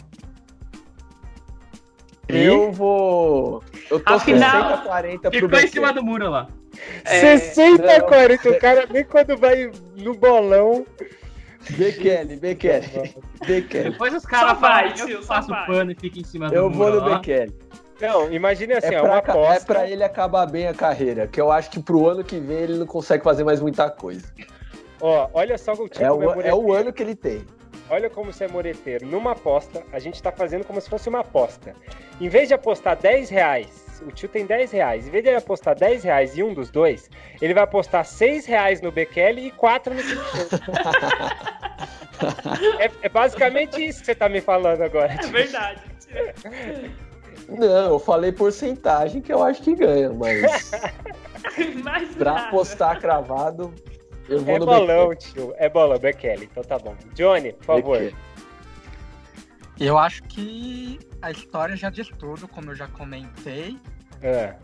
Eu 2.27 2.71
vou. 2.71 3.63
Eu 3.91 3.99
tô 3.99 4.13
Afinal, 4.15 4.79
60-40 4.83 5.19
pro 5.19 5.31
Ficou 5.31 5.59
em 5.59 5.67
cima 5.67 5.93
do 5.93 6.03
muro 6.03 6.29
lá. 6.31 6.47
É, 7.05 7.37
60 7.37 7.99
não. 7.99 8.07
40, 8.07 8.49
o 8.49 8.59
cara 8.59 8.87
nem 8.91 9.03
quando 9.03 9.37
vai 9.37 9.71
no 9.95 10.15
bolão 10.15 10.85
Bekele, 11.69 12.35
Bekele. 12.35 13.15
Bekele. 13.45 13.91
Depois 13.91 14.13
os 14.13 14.25
caras 14.25 14.59
falam, 14.59 14.91
eu 15.07 15.21
faço 15.23 15.49
vai. 15.49 15.65
pano 15.67 15.91
e 15.91 15.95
fico 15.95 16.19
em 16.19 16.23
cima 16.23 16.49
do 16.49 16.55
Eu 16.55 16.69
vou 16.69 16.87
muro 16.87 17.01
no 17.01 17.09
lá. 17.09 17.17
Bekele. 17.19 17.55
Não, 18.01 18.31
imagine 18.31 18.73
assim, 18.73 18.93
É 18.93 18.95
é, 18.95 19.01
uma 19.01 19.21
pra, 19.21 19.33
é 19.33 19.37
aposta. 19.37 19.65
pra 19.65 19.89
ele 19.89 20.03
acabar 20.03 20.45
bem 20.47 20.67
a 20.67 20.73
carreira, 20.73 21.27
que 21.27 21.39
eu 21.39 21.49
acho 21.51 21.69
que 21.71 21.79
pro 21.79 22.09
ano 22.09 22.23
que 22.23 22.39
vem 22.39 22.57
ele 22.57 22.77
não 22.77 22.85
consegue 22.87 23.23
fazer 23.23 23.43
mais 23.43 23.61
muita 23.61 23.89
coisa. 23.89 24.27
Ó, 25.01 25.29
olha 25.33 25.57
só 25.57 25.73
o 25.73 25.89
tipo 25.89 26.03
É 26.03 26.11
o, 26.11 26.41
é 26.41 26.53
o 26.53 26.73
ano 26.73 26.93
que 26.93 27.03
ele 27.03 27.15
tem. 27.15 27.45
Olha 27.89 28.09
como 28.09 28.33
você 28.33 28.45
é 28.45 28.47
mureteiro. 28.47 29.05
Numa 29.05 29.33
aposta, 29.33 29.83
a 29.91 29.99
gente 29.99 30.21
tá 30.21 30.31
fazendo 30.31 30.65
como 30.65 30.81
se 30.81 30.89
fosse 30.89 31.07
uma 31.07 31.19
aposta. 31.19 31.75
Em 32.19 32.29
vez 32.29 32.47
de 32.47 32.53
apostar 32.53 32.97
10 32.97 33.29
reais, 33.29 34.01
o 34.01 34.11
tio 34.11 34.27
tem 34.27 34.45
10 34.45 34.71
reais. 34.71 35.07
Em 35.07 35.11
vez 35.11 35.23
de 35.23 35.29
ele 35.29 35.37
apostar 35.37 35.75
10 35.75 36.03
reais 36.03 36.37
em 36.37 36.43
um 36.43 36.53
dos 36.53 36.69
dois, 36.71 37.09
ele 37.41 37.53
vai 37.53 37.63
apostar 37.63 38.03
6 38.03 38.45
reais 38.45 38.81
no 38.81 38.91
Bekele 38.91 39.47
e 39.47 39.51
4 39.51 39.93
no 39.93 40.01
é, 42.79 42.89
é 43.03 43.09
basicamente 43.09 43.85
isso 43.85 43.99
que 43.99 44.07
você 44.07 44.15
tá 44.15 44.27
me 44.27 44.41
falando 44.41 44.81
agora. 44.81 45.13
É 45.13 45.17
tio. 45.17 45.31
verdade. 45.31 45.81
tio. 45.99 46.33
Não, 47.47 47.91
eu 47.91 47.99
falei 47.99 48.31
porcentagem 48.31 49.21
que 49.21 49.31
eu 49.31 49.43
acho 49.43 49.61
que 49.61 49.75
ganha, 49.75 50.11
mas 50.11 50.71
nada. 51.83 52.47
apostar 52.47 52.99
cravado, 52.99 53.71
eu 54.29 54.39
vou 54.39 54.55
É 54.55 54.59
no 54.59 54.65
bolão, 54.65 55.09
Bekele. 55.09 55.33
tio. 55.33 55.53
É 55.57 55.69
bolão, 55.69 55.99
Bekele. 55.99 56.45
Então 56.51 56.63
tá 56.63 56.77
bom. 56.79 56.95
Johnny, 57.13 57.53
por 57.53 57.65
favor. 57.65 57.97
Bekele. 57.99 58.15
Eu 59.79 59.97
acho 59.97 60.23
que 60.23 60.99
a 61.21 61.31
história 61.31 61.75
já 61.75 61.89
diz 61.89 62.07
tudo, 62.07 62.47
como 62.47 62.71
eu 62.71 62.75
já 62.75 62.87
comentei. 62.87 63.77
Ah. 64.23 64.55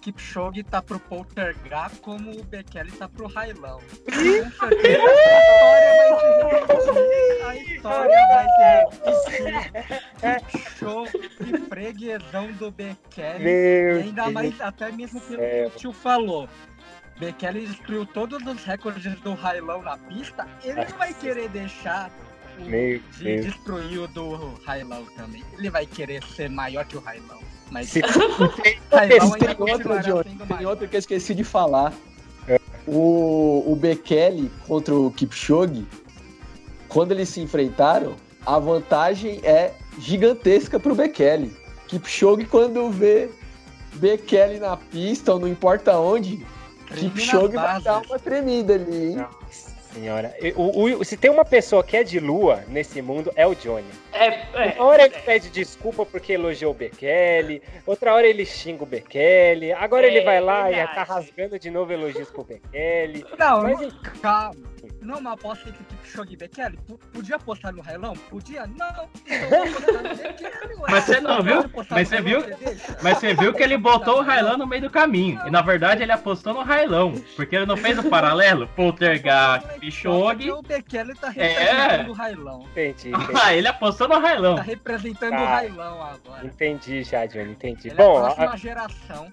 Kipchoge 0.00 0.62
tá 0.62 0.80
pro 0.80 0.98
Poltergar 0.98 1.90
como 2.00 2.30
o 2.30 2.42
Bekele 2.44 2.90
tá 2.92 3.06
pro 3.08 3.26
Railão. 3.26 3.80
Com 4.04 4.50
certeza 4.70 5.02
a 5.02 5.16
história 5.26 5.96
vai 5.96 6.80
se 6.80 6.90
repetir. 6.90 7.44
A 7.44 7.56
história 7.56 8.26
vai 8.28 8.46
se 9.14 9.42
repetir. 9.42 10.46
Kipchoge, 10.46 11.18
freguesão 11.68 12.52
do 12.52 12.70
Bekele. 12.70 13.44
Meu 13.44 13.96
ainda 13.96 14.22
Deus. 14.22 14.32
mais, 14.32 14.60
até 14.60 14.90
mesmo 14.92 15.20
pelo 15.20 15.38
céu. 15.42 15.70
que 15.70 15.76
o 15.76 15.78
tio 15.78 15.92
falou. 15.92 16.48
Bekele 17.20 17.66
destruiu 17.66 18.06
todos 18.06 18.42
os 18.46 18.64
recordes 18.64 19.20
do 19.20 19.34
Railão 19.34 19.82
na 19.82 19.98
pista. 19.98 20.48
Ele 20.64 20.86
não 20.86 20.98
vai 20.98 21.12
querer 21.12 21.50
deixar 21.50 22.10
o 22.58 22.62
Meu 22.64 22.98
de 23.18 23.24
Deus. 23.24 23.44
destruir 23.46 23.98
o 24.00 24.08
do 24.08 24.54
Railão 24.64 25.04
também. 25.16 25.44
Ele 25.58 25.68
vai 25.68 25.84
querer 25.84 26.24
ser 26.24 26.48
maior 26.48 26.86
que 26.86 26.96
o 26.96 27.00
Railão. 27.00 27.38
Mas 27.70 27.90
Se 27.90 28.00
Railão 28.00 29.30
Tem 29.38 29.60
outro, 29.60 30.24
tem 30.24 30.46
maior. 30.48 30.70
outro 30.70 30.88
que 30.88 30.96
eu 30.96 30.98
esqueci 30.98 31.34
de 31.34 31.44
falar. 31.44 31.92
É. 32.48 32.58
O, 32.86 33.64
o 33.70 33.76
Bekele 33.76 34.50
contra 34.66 34.94
o 34.94 35.10
Kipchoge, 35.10 35.86
quando 36.88 37.12
eles 37.12 37.28
se 37.28 37.40
enfrentaram, 37.42 38.16
a 38.46 38.58
vantagem 38.58 39.40
é 39.44 39.74
gigantesca 39.98 40.80
pro 40.80 40.94
Bekele. 40.94 41.54
Kipchoge, 41.86 42.46
quando 42.46 42.90
vê 42.90 43.28
Bekele 43.94 44.58
na 44.58 44.74
pista, 44.76 45.34
ou 45.34 45.38
não 45.38 45.46
importa 45.46 45.98
onde, 45.98 46.44
Kipchoge 46.94 47.56
vai 47.56 47.80
dar 47.80 47.98
uma 48.02 48.18
tremida 48.18 48.74
ali, 48.74 49.10
hein? 49.12 49.16
Nossa 49.16 49.70
senhora. 49.94 50.34
O, 50.56 50.84
o- 51.00 51.04
se 51.04 51.16
tem 51.16 51.30
uma 51.30 51.44
pessoa 51.44 51.82
que 51.82 51.96
é 51.96 52.04
de 52.04 52.20
lua 52.20 52.62
nesse 52.68 53.00
mundo, 53.02 53.32
é 53.34 53.46
o 53.46 53.54
Johnny. 53.54 53.88
É, 54.12 54.26
é, 54.54 54.74
Uma 54.76 54.84
hora 54.84 55.04
ele 55.04 55.18
pede 55.20 55.50
desculpa 55.50 56.04
porque 56.06 56.34
elogiou 56.34 56.70
o 56.72 56.74
Bekele, 56.74 57.62
outra 57.86 58.14
hora 58.14 58.26
ele 58.26 58.44
xinga 58.44 58.82
o 58.82 58.86
Bekele, 58.86 59.72
agora 59.72 60.06
É, 60.06 60.10
ele 60.10 60.24
vai 60.24 60.40
lá 60.40 60.70
e 60.70 60.74
verdade. 60.74 60.94
tá 60.94 61.02
rasgando 61.02 61.58
de 61.58 61.70
novo 61.70 61.92
elogios 61.92 62.30
pro 62.30 62.44
Bekele. 62.44 63.24
Não, 63.38 63.62
Mas 63.62 63.92
calma. 64.20 64.54
Não, 65.00 65.18
uma 65.18 65.32
aposta 65.32 65.68
entre 65.68 65.82
Kipchoge 65.84 66.32
e 66.32 66.36
Bekele. 66.36 66.76
P- 66.86 66.94
Podia 67.12 67.36
apostar 67.36 67.72
no 67.72 67.82
Railão? 67.82 68.14
Podia? 68.14 68.66
Não. 68.66 69.08
Então 69.26 70.02
Bekele. 70.16 70.76
Mas 70.88 71.04
você 71.04 71.20
não 71.20 71.42
viu? 71.42 71.64
Mas 71.90 72.08
você 72.08 72.20
viu? 72.20 72.40
Mas 73.02 73.18
você 73.18 73.34
viu 73.34 73.52
que 73.52 73.62
ele 73.62 73.76
botou 73.76 74.18
o 74.18 74.22
Railão 74.22 74.56
no 74.56 74.66
meio 74.66 74.82
do 74.82 74.90
caminho. 74.90 75.40
E 75.46 75.50
na 75.50 75.62
verdade 75.62 76.02
ele 76.02 76.12
apostou 76.12 76.54
no 76.54 76.62
Railão. 76.62 77.12
Porque 77.36 77.56
ele 77.56 77.66
não 77.66 77.76
fez 77.76 77.98
o 77.98 78.08
paralelo. 78.08 78.66
Poltergar, 78.68 79.62
Porque 79.62 79.80
Pichogue. 79.80 80.50
O 80.50 80.62
Bekele 80.62 81.14
tá 81.14 81.32
É. 81.36 81.48
representando 81.48 82.08
o 82.10 82.12
Railão. 82.12 82.62
Entendi, 82.70 83.08
entendi. 83.10 83.32
Ah, 83.42 83.54
ele 83.54 83.68
apostou 83.68 84.08
no 84.08 84.18
Railão. 84.18 84.56
Tá 84.56 84.62
representando 84.62 85.30
Tá. 85.32 85.42
o 85.42 85.46
Railão 85.46 86.02
agora. 86.02 86.46
Entendi 86.46 87.02
já, 87.02 87.26
Johnny, 87.26 87.52
entendi. 87.52 87.88
Ele 87.88 87.96
Bom, 87.96 88.18
é 88.22 88.22
a 88.24 88.28
a- 88.28 88.34
próxima 88.34 88.56
geração. 88.56 89.32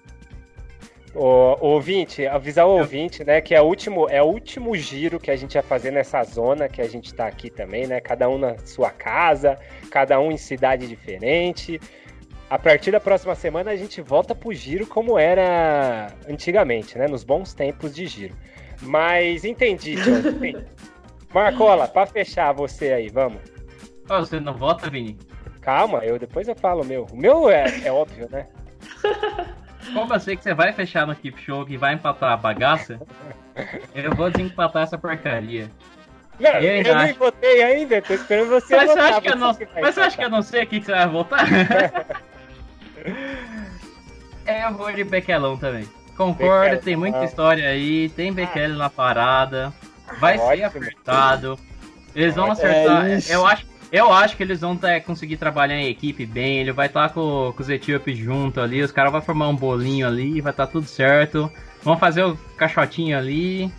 O, 1.18 1.56
o 1.60 1.66
ouvinte, 1.70 2.24
avisar 2.28 2.64
o 2.64 2.78
ouvinte, 2.78 3.24
né, 3.24 3.40
que 3.40 3.52
é 3.52 3.60
o 3.60 3.64
último, 3.64 4.08
é 4.08 4.22
o 4.22 4.26
último 4.26 4.76
giro 4.76 5.18
que 5.18 5.32
a 5.32 5.36
gente 5.36 5.54
vai 5.54 5.62
fazer 5.64 5.90
nessa 5.90 6.22
zona 6.22 6.68
que 6.68 6.80
a 6.80 6.88
gente 6.88 7.12
tá 7.12 7.26
aqui 7.26 7.50
também, 7.50 7.88
né? 7.88 8.00
Cada 8.00 8.28
um 8.28 8.38
na 8.38 8.56
sua 8.58 8.90
casa, 8.90 9.58
cada 9.90 10.20
um 10.20 10.30
em 10.30 10.36
cidade 10.36 10.86
diferente. 10.86 11.80
A 12.48 12.56
partir 12.56 12.92
da 12.92 13.00
próxima 13.00 13.34
semana 13.34 13.72
a 13.72 13.76
gente 13.76 14.00
volta 14.00 14.32
pro 14.32 14.54
giro 14.54 14.86
como 14.86 15.18
era 15.18 16.06
antigamente, 16.28 16.96
né? 16.96 17.08
Nos 17.08 17.24
bons 17.24 17.52
tempos 17.52 17.92
de 17.92 18.06
giro. 18.06 18.36
Mas 18.80 19.44
entendi, 19.44 19.96
John. 19.96 20.22
Marcola, 21.34 21.88
pra 21.88 22.06
fechar 22.06 22.52
você 22.52 22.92
aí, 22.92 23.08
vamos. 23.08 23.40
Ó, 24.08 24.20
você 24.20 24.38
não 24.38 24.54
vota, 24.54 24.88
Vini? 24.88 25.18
Calma, 25.60 25.98
eu 26.04 26.16
depois 26.16 26.46
eu 26.46 26.54
falo 26.54 26.82
o 26.82 26.86
meu. 26.86 27.06
O 27.12 27.16
meu 27.16 27.50
é, 27.50 27.64
é 27.82 27.92
óbvio, 27.92 28.28
né? 28.30 28.46
Como 29.92 30.12
eu 30.14 30.20
sei 30.20 30.36
que 30.36 30.42
você 30.42 30.54
vai 30.54 30.72
fechar 30.72 31.06
no 31.06 31.14
Kipchoge 31.14 31.72
e 31.74 31.76
vai 31.76 31.94
empatar 31.94 32.32
a 32.32 32.36
bagaça, 32.36 33.00
eu 33.94 34.14
vou 34.14 34.30
desempatar 34.30 34.82
essa 34.84 34.98
porcaria. 34.98 35.70
Não, 36.38 36.50
Eu 36.50 36.76
eu, 36.76 36.82
nem 36.82 36.92
acho. 37.10 37.18
votei 37.18 37.62
ainda, 37.62 38.00
tô 38.00 38.14
esperando 38.14 38.48
você 38.50 38.76
Mas 38.76 38.84
você 38.90 38.94
votar. 38.94 39.10
acha 39.10 39.20
que 39.20 39.28
eu 39.28 39.36
não, 39.36 39.52
você 39.52 39.64
vai 39.66 39.82
mas 39.82 39.94
você 39.94 40.00
acha 40.00 40.16
que 40.16 40.24
eu 40.24 40.30
não 40.30 40.42
sei 40.42 40.60
aqui 40.62 40.78
que 40.80 40.86
você 40.86 40.92
vai 40.92 41.08
votar? 41.08 41.44
é, 44.46 44.64
eu 44.66 44.74
vou 44.74 44.92
de 44.92 45.04
Bequelão 45.04 45.56
também. 45.56 45.88
Concordo, 46.16 46.62
Bequelão. 46.64 46.82
tem 46.84 46.96
muita 46.96 47.24
história 47.24 47.68
aí, 47.68 48.08
tem 48.10 48.32
Bekele 48.32 48.74
na 48.76 48.88
parada, 48.88 49.72
vai 50.20 50.38
ser 50.38 50.44
Ótimo. 50.44 50.66
apertado. 50.66 51.58
Eles 52.14 52.34
vão 52.34 52.50
acertar. 52.50 53.06
É 53.06 53.18
eu, 53.28 53.46
acho, 53.46 53.66
eu 53.92 54.12
acho 54.12 54.36
que 54.36 54.42
eles 54.42 54.60
vão 54.60 54.76
tá- 54.76 55.00
conseguir 55.00 55.36
trabalhar 55.36 55.76
em 55.76 55.88
equipe 55.88 56.24
bem. 56.26 56.58
Ele 56.58 56.72
vai 56.72 56.86
estar 56.86 57.08
com, 57.10 57.52
com 57.56 57.62
os 57.62 57.68
etíopes 57.68 58.16
junto 58.18 58.60
ali, 58.60 58.82
os 58.82 58.92
caras 58.92 59.12
vão 59.12 59.22
formar 59.22 59.48
um 59.48 59.56
bolinho 59.56 60.06
ali, 60.06 60.40
vai 60.40 60.52
estar 60.52 60.66
tudo 60.66 60.86
certo. 60.86 61.50
Vão 61.82 61.96
fazer 61.96 62.24
o 62.24 62.36
caixotinho 62.56 63.16
ali 63.16 63.72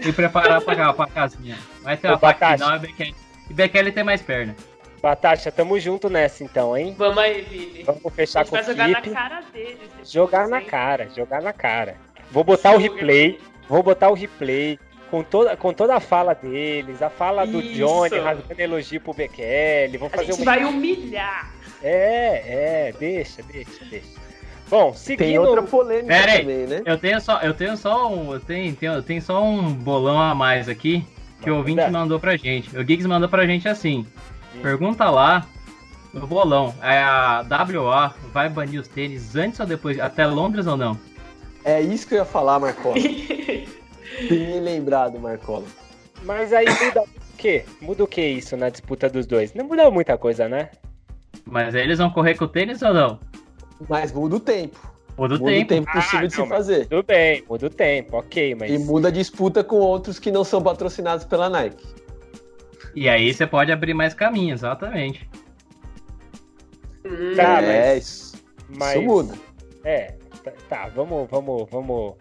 e 0.00 0.12
preparar 0.12 0.60
pra, 0.60 0.92
pra 0.92 1.06
casinha. 1.06 1.56
Vai 1.82 1.96
ter 1.96 2.08
Ô, 2.08 2.10
uma 2.12 2.18
parte 2.18 2.40
Batata. 2.40 2.58
final 2.64 2.76
e 2.76 2.78
Bekele. 2.80 3.14
E 3.48 3.54
Bekele 3.54 3.92
tem 3.92 4.04
mais 4.04 4.20
perna. 4.22 4.54
Batasha, 5.02 5.52
tamo 5.52 5.78
junto 5.78 6.08
nessa 6.08 6.42
então, 6.42 6.76
hein? 6.76 6.94
Vamos 6.96 7.18
aí, 7.18 7.42
Vini. 7.42 7.82
Vamos 7.84 8.04
A 8.06 8.10
fechar 8.10 8.44
com 8.44 8.48
o 8.56 8.62
vai 8.62 8.64
jogar 8.64 8.88
na 8.88 9.00
cara 9.02 9.42
Jogar 10.02 10.48
na 10.48 10.60
cara, 10.62 11.08
jogar 11.14 11.42
na 11.42 11.52
cara. 11.52 11.96
Vou 12.30 12.42
botar 12.42 12.70
o 12.70 12.80
Joga. 12.80 12.94
replay, 12.94 13.38
vou 13.68 13.82
botar 13.82 14.08
o 14.08 14.14
replay 14.14 14.78
com 15.14 15.22
toda, 15.22 15.56
com 15.56 15.72
toda 15.72 15.94
a 15.94 16.00
fala 16.00 16.34
deles, 16.34 17.00
a 17.00 17.08
fala 17.08 17.46
do 17.46 17.60
Isso. 17.60 17.74
Johnny 17.74 18.18
rasgando 18.18 18.60
elogio 18.60 19.00
pro 19.00 19.14
Bekele. 19.14 19.96
Vou 19.96 20.08
A 20.08 20.10
fazer 20.10 20.32
gente 20.32 20.38
uma. 20.38 20.44
vai 20.44 20.64
humilhar. 20.64 21.52
É, 21.80 22.88
é, 22.88 22.94
deixa, 22.98 23.42
deixa, 23.44 23.84
deixa. 23.84 24.08
Bom, 24.68 24.92
seguindo. 24.92 25.26
Tem 25.26 25.38
outra 25.38 25.62
polêmica 25.62 26.08
Pera 26.08 26.32
aí. 26.32 26.38
também, 26.40 26.66
né? 26.66 26.82
Eu 26.84 26.98
tenho 26.98 27.20
só, 27.20 27.38
eu 27.42 27.54
tenho 27.54 27.76
só 27.76 28.12
um, 28.12 28.32
eu 28.32 28.40
tenho, 28.40 28.74
tenho, 28.74 28.92
eu 28.94 29.02
tenho 29.04 29.22
só 29.22 29.40
um 29.40 29.72
bolão 29.72 30.20
a 30.20 30.34
mais 30.34 30.68
aqui 30.68 31.06
que 31.40 31.48
o 31.50 31.58
ouvinte 31.58 31.82
Manda. 31.82 31.92
mandou 31.96 32.18
pra 32.18 32.36
gente. 32.36 32.76
O 32.76 32.80
Giggs 32.80 33.06
mandou 33.06 33.28
pra 33.28 33.46
gente 33.46 33.68
assim: 33.68 34.04
pergunta 34.62 35.08
lá 35.10 35.46
no 36.12 36.26
bolão, 36.26 36.74
é 36.82 36.98
a 36.98 37.44
WA 37.48 38.14
vai 38.32 38.48
banir 38.48 38.80
os 38.80 38.88
tênis 38.88 39.36
antes 39.36 39.60
ou 39.60 39.66
depois, 39.66 40.00
até 40.00 40.26
Londres 40.26 40.66
ou 40.66 40.76
não? 40.76 40.98
É 41.64 41.80
isso 41.80 42.06
que 42.08 42.14
eu 42.14 42.18
ia 42.18 42.24
falar, 42.24 42.58
Marcola. 42.58 42.96
Bem 44.28 44.60
lembrado, 44.60 45.18
Marcola. 45.18 45.64
Mas 46.22 46.52
aí 46.52 46.66
muda 46.66 47.02
o 47.02 47.36
quê? 47.36 47.64
Muda 47.80 48.04
o 48.04 48.06
que 48.06 48.22
isso 48.22 48.56
na 48.56 48.68
disputa 48.68 49.08
dos 49.08 49.26
dois? 49.26 49.52
Não 49.54 49.66
muda 49.66 49.90
muita 49.90 50.16
coisa, 50.16 50.48
né? 50.48 50.70
Mas 51.44 51.74
aí 51.74 51.82
eles 51.82 51.98
vão 51.98 52.10
correr 52.10 52.34
com 52.36 52.44
o 52.44 52.48
tênis 52.48 52.80
ou 52.82 52.94
não? 52.94 53.20
Mas 53.88 54.12
muda 54.12 54.36
o 54.36 54.40
tempo. 54.40 54.92
O 55.16 55.28
do 55.28 55.38
muda 55.38 55.50
tempo. 55.52 55.64
o 55.64 55.68
tempo 55.68 55.92
possível 55.92 56.18
Ah, 56.20 56.26
de 56.26 56.36
não, 56.38 56.44
se 56.44 56.48
fazer. 56.50 56.86
Tudo 56.88 57.04
bem, 57.06 57.44
muda 57.48 57.66
o 57.66 57.70
tempo, 57.70 58.16
ok, 58.16 58.54
mas. 58.54 58.70
E 58.70 58.78
muda 58.78 59.08
a 59.08 59.10
disputa 59.10 59.62
com 59.62 59.76
outros 59.76 60.18
que 60.18 60.30
não 60.30 60.42
são 60.42 60.62
patrocinados 60.62 61.24
pela 61.24 61.48
Nike. 61.50 61.84
E 62.94 63.08
aí 63.08 63.32
você 63.32 63.46
pode 63.46 63.70
abrir 63.70 63.94
mais 63.94 64.14
caminho, 64.14 64.54
exatamente. 64.54 65.28
Tá, 67.36 67.60
é, 67.62 67.94
mas- 67.94 68.04
isso, 68.04 68.44
mas... 68.68 68.92
isso 68.96 69.02
muda. 69.02 69.34
É, 69.84 70.14
tá, 70.42 70.52
tá, 70.68 70.88
vamos, 70.94 71.28
vamos, 71.30 71.68
vamos. 71.70 72.14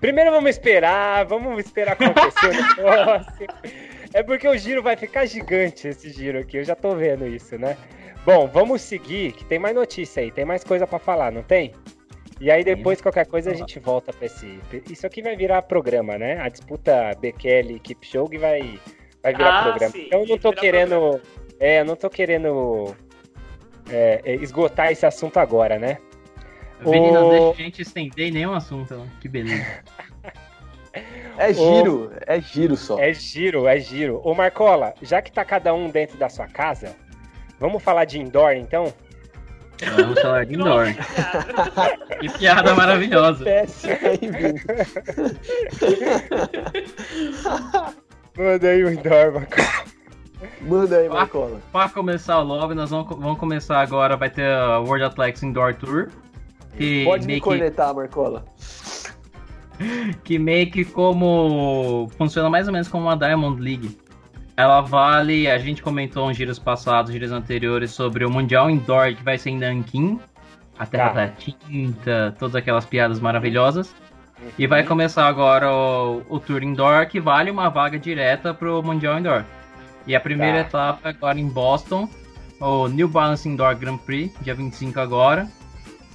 Primeiro 0.00 0.30
vamos 0.30 0.50
esperar, 0.50 1.24
vamos 1.24 1.64
esperar 1.64 1.92
acontecer 1.92 2.48
o 2.48 2.52
negócio. 2.86 3.46
É 4.12 4.22
porque 4.22 4.46
o 4.46 4.56
giro 4.56 4.82
vai 4.82 4.96
ficar 4.96 5.26
gigante 5.26 5.88
esse 5.88 6.10
giro 6.10 6.38
aqui, 6.38 6.58
eu 6.58 6.64
já 6.64 6.74
tô 6.74 6.94
vendo 6.94 7.26
isso, 7.26 7.58
né? 7.58 7.76
Bom, 8.24 8.46
vamos 8.46 8.82
seguir, 8.82 9.32
que 9.32 9.44
tem 9.44 9.58
mais 9.58 9.74
notícia 9.74 10.22
aí, 10.22 10.30
tem 10.30 10.44
mais 10.44 10.64
coisa 10.64 10.86
pra 10.86 10.98
falar, 10.98 11.30
não 11.32 11.42
tem? 11.42 11.72
E 12.40 12.50
aí 12.50 12.62
depois, 12.62 13.00
qualquer 13.00 13.26
coisa, 13.26 13.50
a 13.50 13.54
gente 13.54 13.78
volta 13.78 14.12
pra 14.12 14.26
esse... 14.26 14.60
Isso 14.90 15.06
aqui 15.06 15.22
vai 15.22 15.36
virar 15.36 15.62
programa, 15.62 16.18
né? 16.18 16.38
A 16.40 16.48
disputa 16.50 17.12
Bekele 17.18 17.76
e 17.76 17.80
Kipchoge 17.80 18.36
vai, 18.36 18.78
vai 19.22 19.32
virar 19.34 19.60
Ah, 19.60 19.62
programa. 19.62 19.92
sim, 19.92 20.04
então 20.06 20.20
eu 20.20 20.26
não 20.26 20.38
tô 20.38 20.52
querendo. 20.52 21.20
É, 21.58 21.80
eu 21.80 21.84
não 21.86 21.96
tô 21.96 22.10
querendo 22.10 22.94
é, 23.90 24.20
é, 24.22 24.34
esgotar 24.34 24.92
esse 24.92 25.06
assunto 25.06 25.38
agora, 25.38 25.78
né? 25.78 25.96
Vini 26.80 27.12
não 27.12 27.28
O- 27.28 27.30
deixa 27.30 27.50
a 27.50 27.54
gente 27.64 27.82
estender 27.82 28.32
nenhum 28.32 28.54
assunto. 28.54 29.00
Que 29.20 29.28
beleza. 29.28 29.66
É 31.36 31.52
giro, 31.52 32.10
é 32.26 32.40
giro 32.40 32.74
só. 32.74 32.98
É 32.98 33.12
giro, 33.12 33.68
é 33.68 33.78
giro. 33.78 34.18
Ô 34.24 34.34
Marcola, 34.34 34.94
já 35.02 35.20
que 35.20 35.30
tá 35.30 35.44
cada 35.44 35.74
um 35.74 35.90
dentro 35.90 36.16
da 36.16 36.30
sua 36.30 36.46
casa, 36.46 36.96
vamos 37.60 37.82
falar 37.82 38.06
de 38.06 38.18
indoor 38.18 38.52
então? 38.52 38.94
Vamos 39.94 40.18
falar 40.22 40.46
de 40.46 40.54
indoor. 40.54 40.86
Que 42.18 42.30
piada 42.38 42.74
maravilhosa. 42.74 43.44
Hein, 43.46 44.30
Vini? 44.32 44.58
Manda 48.38 48.68
aí 48.68 48.84
o 48.84 48.90
indoor, 48.90 49.32
Marcola. 49.34 49.68
Manda 50.62 50.96
aí, 50.98 51.08
Marcola. 51.08 51.60
Para 51.72 51.88
começar 51.90 52.38
o 52.38 52.44
lobby, 52.44 52.74
nós 52.74 52.90
vamos, 52.90 53.08
vamos 53.08 53.38
começar 53.38 53.80
agora. 53.80 54.16
Vai 54.16 54.30
ter 54.30 54.46
a 54.50 54.78
World 54.80 55.04
Athletics 55.04 55.42
Indoor 55.42 55.74
Tour. 55.74 56.08
Que 56.76 57.04
Pode 57.04 57.22
me 57.22 57.26
meio 57.28 57.40
que, 57.40 57.44
cornetar, 57.44 57.94
Marcola. 57.94 58.44
que 60.24 60.38
meio 60.38 60.70
que 60.70 60.84
como. 60.84 62.08
Funciona 62.16 62.48
mais 62.50 62.66
ou 62.66 62.72
menos 62.72 62.88
como 62.88 63.04
uma 63.04 63.16
Diamond 63.16 63.60
League. 63.60 63.98
Ela 64.56 64.80
vale. 64.80 65.48
A 65.50 65.58
gente 65.58 65.82
comentou 65.82 66.28
uns 66.28 66.36
giros 66.36 66.58
passados, 66.58 67.12
giros 67.12 67.32
anteriores, 67.32 67.90
sobre 67.90 68.24
o 68.24 68.30
Mundial 68.30 68.70
Indoor 68.70 69.14
que 69.14 69.22
vai 69.22 69.38
ser 69.38 69.50
em 69.50 69.58
Nanquim. 69.58 70.18
A 70.78 70.84
Terra 70.84 71.08
Tá. 71.08 71.14
da 71.14 71.28
Tinta, 71.28 72.34
todas 72.38 72.54
aquelas 72.54 72.84
piadas 72.84 73.18
maravilhosas. 73.20 73.94
E 74.58 74.66
vai 74.66 74.84
começar 74.84 75.26
agora 75.26 75.72
o, 75.72 76.22
o 76.28 76.38
Tour 76.38 76.62
Indoor, 76.62 77.06
que 77.06 77.18
vale 77.18 77.50
uma 77.50 77.70
vaga 77.70 77.98
direta 77.98 78.52
pro 78.52 78.82
Mundial 78.82 79.18
Indoor. 79.18 79.42
E 80.06 80.14
a 80.14 80.20
primeira 80.20 80.62
Tá. 80.64 80.68
etapa 80.68 81.08
é 81.08 81.10
agora 81.12 81.40
em 81.40 81.48
Boston, 81.48 82.06
o 82.60 82.86
New 82.88 83.08
Balance 83.08 83.48
Indoor 83.48 83.74
Grand 83.76 83.96
Prix, 83.96 84.30
dia 84.42 84.54
25 84.54 85.00
agora. 85.00 85.48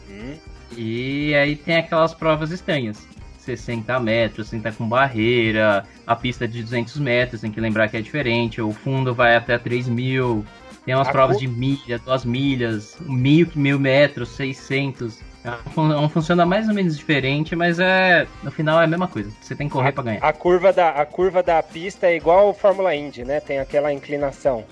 Hum, 0.07 0.35
E 0.77 1.33
aí 1.35 1.55
tem 1.55 1.77
aquelas 1.77 2.13
provas 2.13 2.51
estranhas. 2.51 3.07
60 3.39 3.99
metros, 3.99 4.49
sem 4.49 4.57
estar 4.59 4.71
com 4.73 4.87
barreira, 4.87 5.83
a 6.05 6.15
pista 6.15 6.47
de 6.47 6.61
200 6.61 6.97
metros, 6.99 7.41
tem 7.41 7.51
que 7.51 7.59
lembrar 7.59 7.87
que 7.89 7.97
é 7.97 8.01
diferente, 8.01 8.61
o 8.61 8.71
fundo 8.71 9.15
vai 9.15 9.35
até 9.35 9.57
3 9.57 9.89
mil, 9.89 10.45
tem 10.85 10.93
umas 10.93 11.07
A 11.07 11.11
provas 11.11 11.39
de 11.39 11.47
milha, 11.47 11.97
2 11.97 12.23
milhas, 12.23 12.97
mil, 13.01 13.47
mil 13.55 13.79
metros, 13.79 14.29
600. 14.29 15.19
É 15.43 15.49
um 15.49 15.71
fun- 15.71 16.05
é 16.05 16.09
funciona 16.09 16.45
mais 16.45 16.67
ou 16.67 16.75
menos 16.75 16.95
diferente, 16.95 17.55
mas 17.55 17.79
é 17.79 18.27
no 18.43 18.51
final 18.51 18.79
é 18.79 18.83
a 18.83 18.87
mesma 18.87 19.07
coisa. 19.07 19.31
Você 19.41 19.55
tem 19.55 19.67
que 19.67 19.73
correr 19.73 19.91
pra 19.91 20.03
ganhar. 20.03 20.23
A 20.23 20.31
curva, 20.31 20.71
da, 20.71 20.89
a 20.89 21.03
curva 21.05 21.41
da 21.41 21.63
pista 21.63 22.05
é 22.05 22.15
igual 22.15 22.53
Fórmula 22.53 22.95
Indy, 22.95 23.23
né? 23.25 23.39
Tem 23.39 23.57
aquela 23.57 23.91
inclinação. 23.91 24.63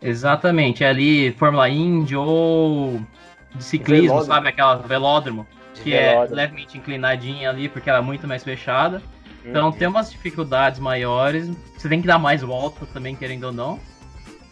Exatamente, 0.00 0.84
é 0.84 0.88
ali 0.88 1.32
Fórmula 1.32 1.68
Indy 1.70 2.14
ou 2.14 3.00
de 3.54 3.64
ciclismo, 3.64 4.08
Velódromo. 4.08 4.34
sabe? 4.34 4.48
Aquela 4.48 4.76
velódromo, 4.76 5.46
De 5.74 5.80
que 5.82 5.94
é 5.94 6.10
velódromo. 6.10 6.36
levemente 6.36 6.78
inclinadinha 6.78 7.50
ali, 7.50 7.68
porque 7.68 7.88
ela 7.88 7.98
é 7.98 8.02
muito 8.02 8.26
mais 8.28 8.42
fechada. 8.44 9.02
Então 9.44 9.66
Uhum. 9.66 9.72
tem 9.72 9.88
umas 9.88 10.10
dificuldades 10.10 10.78
maiores. 10.80 11.48
Você 11.76 11.88
tem 11.88 12.00
que 12.00 12.06
dar 12.06 12.18
mais 12.18 12.42
volta 12.42 12.84
também, 12.92 13.14
querendo 13.16 13.44
ou 13.44 13.52
não. 13.52 13.80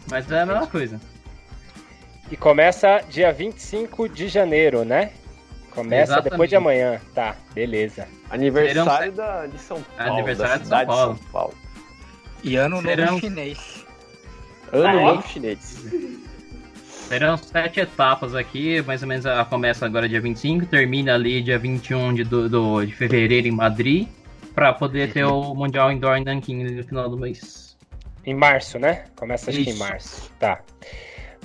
Mas 0.09 0.29
é 0.31 0.41
a 0.41 0.45
mesma 0.45 0.67
coisa. 0.67 0.99
E 2.31 2.35
começa 2.37 3.01
dia 3.09 3.31
25 3.31 4.09
de 4.09 4.27
janeiro, 4.27 4.83
né? 4.83 5.11
Começa 5.71 6.13
Exatamente. 6.13 6.31
depois 6.31 6.49
de 6.49 6.55
amanhã. 6.55 6.99
Tá, 7.13 7.35
beleza. 7.53 8.07
Aniversário 8.29 9.11
da, 9.11 9.45
de 9.45 9.59
São 9.59 9.81
Paulo. 9.81 10.13
Aniversário 10.13 10.53
da 10.53 10.83
de 10.83 10.87
São 10.89 10.95
Paulo. 10.97 11.17
São 11.17 11.31
Paulo. 11.31 11.53
E 12.43 12.55
ano 12.55 12.81
Serão- 12.81 13.05
novo 13.05 13.19
chinês. 13.19 13.85
Ano 14.73 14.87
Ah, 14.87 14.93
é? 14.93 15.05
novo 15.05 15.27
chinês. 15.27 15.85
Serão 17.07 17.37
sete 17.37 17.79
etapas 17.79 18.35
aqui, 18.35 18.81
mais 18.81 19.01
ou 19.01 19.07
menos 19.07 19.25
ela 19.25 19.45
começa 19.45 19.85
agora 19.85 20.09
dia 20.09 20.19
25, 20.19 20.65
termina 20.65 21.13
ali 21.13 21.41
dia 21.41 21.57
21 21.57 22.13
de, 22.13 22.23
do, 22.25 22.49
do- 22.49 22.85
de 22.85 22.93
fevereiro 22.93 23.47
em 23.47 23.51
Madrid, 23.51 24.07
pra 24.53 24.73
poder 24.73 25.13
ter 25.13 25.23
o 25.23 25.53
Mundial 25.55 25.89
Indoor 25.91 26.17
em 26.17 26.23
Nanquim 26.25 26.63
no 26.65 26.83
final 26.83 27.09
do 27.09 27.17
mês. 27.17 27.77
Em 28.25 28.33
março, 28.33 28.77
né? 28.77 29.05
Começa 29.15 29.49
acho 29.49 29.63
que 29.63 29.69
em 29.69 29.77
março. 29.77 30.29
Tá. 30.37 30.59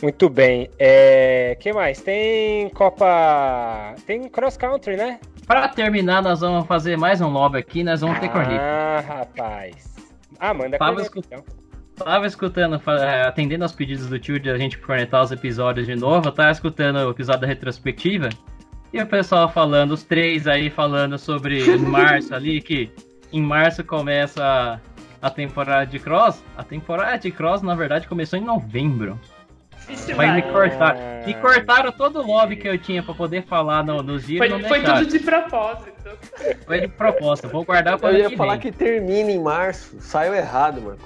Muito 0.03 0.29
bem. 0.29 0.68
É... 0.81 1.57
que 1.61 1.72
mais? 1.72 2.01
Tem 2.01 2.68
Copa. 2.70 3.94
Tem 4.05 4.29
cross 4.29 4.57
country, 4.57 4.96
né? 4.96 5.20
Pra 5.46 5.68
terminar, 5.68 6.20
nós 6.22 6.40
vamos 6.40 6.66
fazer 6.66 6.96
mais 6.98 7.20
um 7.20 7.29
lobby 7.29 7.59
aqui, 7.59 7.85
nós 7.85 8.01
vamos 8.01 8.18
ter 8.18 8.29
corneta. 8.31 8.61
Ah, 8.61 9.01
rapaz. 9.07 9.94
Ah, 10.40 10.53
manda 10.53 10.77
Tava 10.77 11.03
escut- 11.03 11.25
então. 11.25 11.44
Tava 12.05 12.27
escutando, 12.27 12.81
é, 13.01 13.23
atendendo 13.23 13.65
aos 13.65 13.73
pedidos 13.73 14.09
do 14.09 14.19
tio 14.19 14.38
de 14.38 14.51
a 14.51 14.59
gente 14.59 14.79
cornetar 14.79 15.23
os 15.23 15.31
episódios 15.31 15.87
de 15.87 15.95
novo, 15.95 16.29
eu 16.29 16.33
tava 16.33 16.51
escutando 16.51 16.97
o 16.97 17.11
episódio 17.11 17.43
da 17.43 17.47
retrospectiva 17.47 18.29
e 18.93 19.01
o 19.01 19.07
pessoal 19.07 19.49
falando, 19.49 19.93
os 19.93 20.03
três 20.03 20.47
aí 20.47 20.69
falando 20.69 21.19
sobre 21.19 21.65
março 21.79 22.35
ali, 22.35 22.61
que 22.61 22.91
em 23.33 23.41
março 23.41 23.83
começa 23.83 24.81
a, 25.21 25.31
temporada 25.31 25.87
de 25.87 25.99
cross. 25.99 26.45
A 26.57 26.62
temporada 26.62 27.19
de 27.19 27.31
cross, 27.31 27.62
na 27.62 27.75
verdade, 27.75 28.07
começou 28.07 28.38
em 28.38 28.43
novembro. 28.43 29.19
Mas 29.88 30.07
me 30.07 30.15
vai. 30.15 30.43
cortaram. 30.43 31.01
Ah, 31.01 31.27
Me 31.27 31.35
cortaram 31.35 31.93
todo 31.93 32.21
o 32.21 32.27
lobby 32.27 32.57
que 32.57 32.69
eu 32.69 32.79
tinha 32.79 33.03
pra 33.03 33.15
poder 33.15 33.43
falar 33.45 33.85
no, 33.85 34.03
nos 34.03 34.27
dias. 34.27 34.38
Foi, 34.38 34.62
foi 34.62 34.83
tudo 34.83 35.07
de 35.07 35.19
propósito. 35.19 35.93
Foi 36.67 36.81
de 36.83 36.88
proposta. 36.88 37.49
Vou 37.49 37.65
guardar 37.65 37.99
pra 37.99 38.12
Eu 38.12 38.19
ia 38.19 38.29
que 38.29 38.37
falar 38.37 38.53
vem. 38.53 38.61
que 38.61 38.73
termina 38.73 39.31
em 39.31 39.43
março. 39.43 39.97
Saiu 40.01 40.35
errado, 40.35 40.83
mano. 40.83 40.99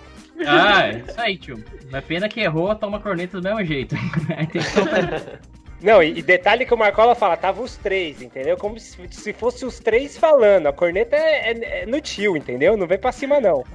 Ah, 0.47 0.89
é 0.89 0.99
isso 1.09 1.21
aí, 1.21 1.37
tio. 1.39 1.63
Mas 1.91 2.05
pena 2.05 2.29
que 2.29 2.41
errou, 2.41 2.75
toma 2.75 3.01
corneta 3.01 3.41
do 3.41 3.43
mesmo 3.45 3.65
jeito. 3.65 3.95
Aí 4.37 4.47
tem 4.47 4.61
que 4.61 4.73
tomar 4.75 5.41
Não, 5.83 6.03
e, 6.03 6.19
e 6.19 6.23
detalhe 6.23 6.65
que 6.67 6.75
o 6.75 6.77
Marcola 6.77 7.15
fala, 7.15 7.37
tava 7.37 7.63
os 7.63 7.77
três, 7.77 8.21
entendeu? 8.23 8.57
Como 8.57 8.79
se, 8.81 8.99
se 9.11 9.33
fosse 9.33 9.65
os 9.65 9.79
três 9.79 10.17
falando. 10.19 10.67
A 10.67 10.73
corneta 10.73 11.15
é, 11.15 11.53
é- 11.53 11.83
é 11.83 11.87
no 11.87 12.01
tio, 12.01 12.37
entendeu? 12.37 12.77
Não 12.77 12.87
vem 12.87 12.99
pra 12.99 13.13
cima, 13.13 13.41
não. 13.41 13.65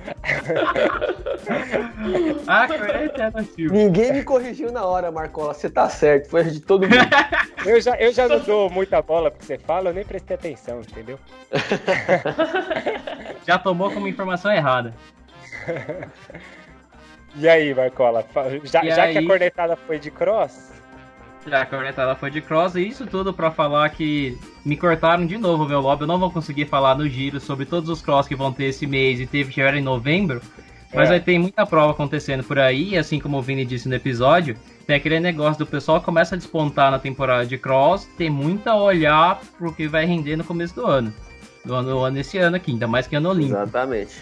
Ah, 2.48 2.68
corneta 2.68 3.24
é 3.24 3.32
nativo. 3.32 3.74
Ninguém 3.74 4.14
me 4.14 4.24
corrigiu 4.24 4.72
na 4.72 4.84
hora, 4.86 5.12
Marcola. 5.12 5.54
Você 5.54 5.70
tá 5.70 5.88
certo. 5.90 6.30
Foi 6.30 6.44
de 6.44 6.60
todo 6.60 6.84
mundo. 6.84 6.96
Eu 7.66 7.80
já, 7.80 7.96
eu 7.98 8.12
já 8.12 8.28
não 8.28 8.40
dou 8.40 8.72
muita 8.72 9.00
bola 9.04 9.30
porque 9.30 9.46
você 9.46 9.56
fala, 9.56 9.90
eu 9.90 9.94
nem 9.94 10.04
prestei 10.04 10.34
atenção, 10.36 10.80
entendeu? 10.82 11.20
Já 13.46 13.60
tomou 13.60 13.92
como 13.92 14.08
informação 14.08 14.52
errada. 14.52 14.96
E 17.36 17.48
aí, 17.48 17.74
Marcola? 17.74 18.26
Já, 18.66 18.84
E 18.84 18.90
já 18.90 19.08
que 19.08 19.18
a 19.18 19.22
aí? 19.22 19.26
cornetada 19.26 19.76
foi 19.78 19.98
de 19.98 20.12
cross, 20.12 20.72
Já 21.48 21.62
a 21.62 21.66
cornetada 21.66 22.14
foi 22.16 22.30
de 22.30 22.42
cross, 22.42 22.76
e 22.76 22.86
isso 22.88 23.08
tudo 23.08 23.34
pra 23.34 23.50
falar 23.50 23.90
que 23.90 24.38
me 24.66 24.76
cortaram 24.76 25.26
de 25.26 25.38
novo 25.38 25.64
o 25.64 25.68
meu 25.68 25.80
lobby. 25.80 26.02
Eu 26.04 26.08
não 26.08 26.20
vou 26.20 26.30
conseguir 26.30 26.66
falar 26.66 26.96
no 26.96 27.08
giro 27.08 27.40
sobre 27.40 27.66
todos 27.66 27.90
os 27.90 28.02
cross 28.02 28.28
que 28.28 28.36
vão 28.36 28.52
ter 28.52 28.66
esse 28.66 28.86
mês 28.86 29.20
e 29.20 29.26
teve 29.26 29.52
tiveram 29.52 29.78
em 29.78 29.82
novembro. 29.82 30.42
Mas 30.94 31.08
É. 31.08 31.12
vai 31.14 31.20
ter 31.22 31.40
muita 31.40 31.66
prova 31.66 31.92
acontecendo 31.94 32.44
por 32.44 32.60
aí, 32.60 32.90
e 32.90 32.98
assim 32.98 33.18
como 33.18 33.38
o 33.38 33.42
Vini 33.42 33.64
disse 33.64 33.88
no 33.88 33.96
episódio, 33.96 34.58
tem 34.86 34.98
aquele 34.98 35.22
negócio 35.22 35.58
do 35.58 35.66
pessoal 35.66 36.00
que 36.00 36.06
começa 36.06 36.36
a 36.36 36.38
despontar 36.38 36.92
na 36.92 37.00
temporada 37.00 37.46
de 37.46 37.58
cross, 37.58 38.06
tem 38.18 38.30
muito 38.30 38.68
a 38.68 38.76
olhar 38.76 39.40
pro 39.58 39.74
que 39.74 39.88
vai 39.88 40.06
render 40.06 40.36
no 40.36 40.44
começo 40.44 40.76
do 40.76 40.86
ano. 40.86 41.14
Do 41.64 41.74
ano, 41.76 41.90
do 41.92 42.00
ano 42.00 42.20
esse 42.20 42.38
ano 42.38 42.58
aqui, 42.58 42.72
ainda 42.72 42.88
mais 42.88 43.08
que 43.08 43.16
ano 43.16 43.30
olímpico. 43.30 43.56
Exatamente. 43.58 44.16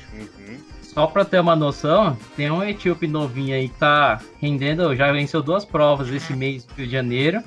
Só 0.94 1.06
pra 1.06 1.24
ter 1.24 1.40
uma 1.40 1.56
noção, 1.56 2.18
tem 2.36 2.50
um 2.50 2.64
etíope 2.64 3.06
novinho 3.06 3.56
aí 3.56 3.70
que 3.70 3.78
tá 3.78 4.20
rendendo, 4.42 4.96
já 4.96 5.12
venceu 5.12 5.42
duas 5.42 5.64
provas 5.64 6.10
esse 6.10 6.34
mês 6.34 6.66
de 6.66 6.74
Rio 6.74 6.88
de 6.88 6.92
janeiro. 6.92 7.44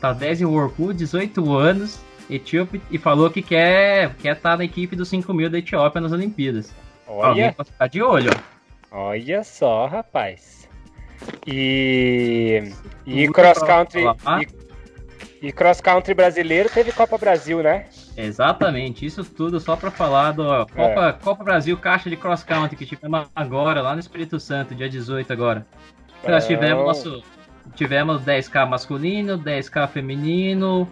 Tá 0.00 0.14
10 0.14 0.40
em 0.40 0.44
World 0.46 0.94
18 0.94 1.54
anos, 1.54 2.00
etíope, 2.30 2.80
e 2.90 2.96
falou 2.96 3.28
que 3.28 3.42
quer 3.42 4.06
estar 4.06 4.22
quer 4.22 4.34
tá 4.36 4.56
na 4.56 4.64
equipe 4.64 4.96
dos 4.96 5.10
5 5.10 5.34
mil 5.34 5.50
da 5.50 5.58
Etiópia 5.58 6.00
nas 6.00 6.12
Olimpíadas. 6.12 6.74
Olha, 7.06 7.52
pode 7.52 7.70
ficar 7.70 7.88
de 7.88 8.02
olho, 8.02 8.30
ó. 8.90 9.08
olha 9.08 9.44
só, 9.44 9.86
rapaz. 9.86 10.66
E, 11.46 12.72
e 13.04 13.28
cross 13.28 13.58
country 13.58 14.04
e, 15.42 15.48
e 15.48 15.52
cross 15.52 15.82
country 15.82 16.14
brasileiro 16.14 16.70
teve 16.70 16.90
Copa 16.90 17.18
Brasil, 17.18 17.62
né? 17.62 17.84
Exatamente, 18.20 19.06
isso 19.06 19.24
tudo 19.24 19.60
só 19.60 19.76
pra 19.76 19.92
falar 19.92 20.32
do 20.32 20.44
Copa, 20.74 21.12
Copa 21.22 21.44
Brasil 21.44 21.76
Caixa 21.76 22.10
de 22.10 22.16
Cross 22.16 22.42
Country 22.42 22.76
que 22.76 22.84
tivemos 22.84 23.28
agora, 23.34 23.80
lá 23.80 23.92
no 23.92 24.00
Espírito 24.00 24.40
Santo, 24.40 24.74
dia 24.74 24.88
18 24.88 25.32
agora. 25.32 25.64
Nós 26.26 26.44
tivemos 26.44 26.84
nosso. 26.84 27.22
Tivemos 27.76 28.22
10k 28.22 28.66
masculino, 28.66 29.38
10k 29.38 29.88
feminino, 29.88 30.88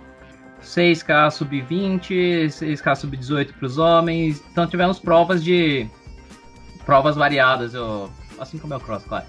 6k 0.62 1.32
sub-20, 1.32 2.44
6k 2.46 2.94
sub-18 2.94 3.54
para 3.54 3.66
os 3.66 3.76
homens. 3.76 4.40
Então 4.52 4.64
tivemos 4.64 5.00
provas 5.00 5.42
de. 5.42 5.88
provas 6.84 7.16
variadas, 7.16 7.74
ó, 7.74 8.08
assim 8.38 8.56
como 8.56 8.74
é 8.74 8.76
o 8.76 8.80
cross, 8.80 9.02
claro. 9.04 9.26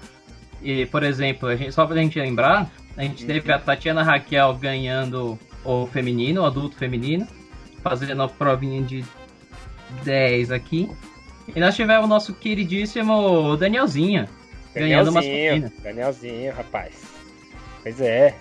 E, 0.62 0.86
por 0.86 1.02
exemplo, 1.02 1.48
a 1.48 1.56
gente, 1.56 1.72
só 1.72 1.84
pra 1.84 1.96
gente 1.96 2.20
lembrar, 2.20 2.70
a 2.96 3.02
gente 3.02 3.26
teve 3.26 3.50
a 3.50 3.58
Tatiana 3.58 4.04
Raquel 4.04 4.54
ganhando 4.54 5.36
o 5.64 5.86
feminino, 5.86 6.42
o 6.42 6.46
adulto 6.46 6.76
feminino, 6.76 7.26
fazendo 7.82 8.22
a 8.22 8.28
provinha 8.28 8.82
de 8.82 9.04
10 10.04 10.50
aqui. 10.50 10.90
E 11.54 11.60
nós 11.60 11.74
tivemos 11.74 12.04
o 12.04 12.08
nosso 12.08 12.34
queridíssimo 12.34 13.56
Danielzinho. 13.56 14.28
Ganhando 14.74 15.12
Danielzinho, 15.12 15.72
Danielzinho, 15.82 16.52
rapaz. 16.52 17.02
Pois 17.82 18.00
é. 18.00 18.34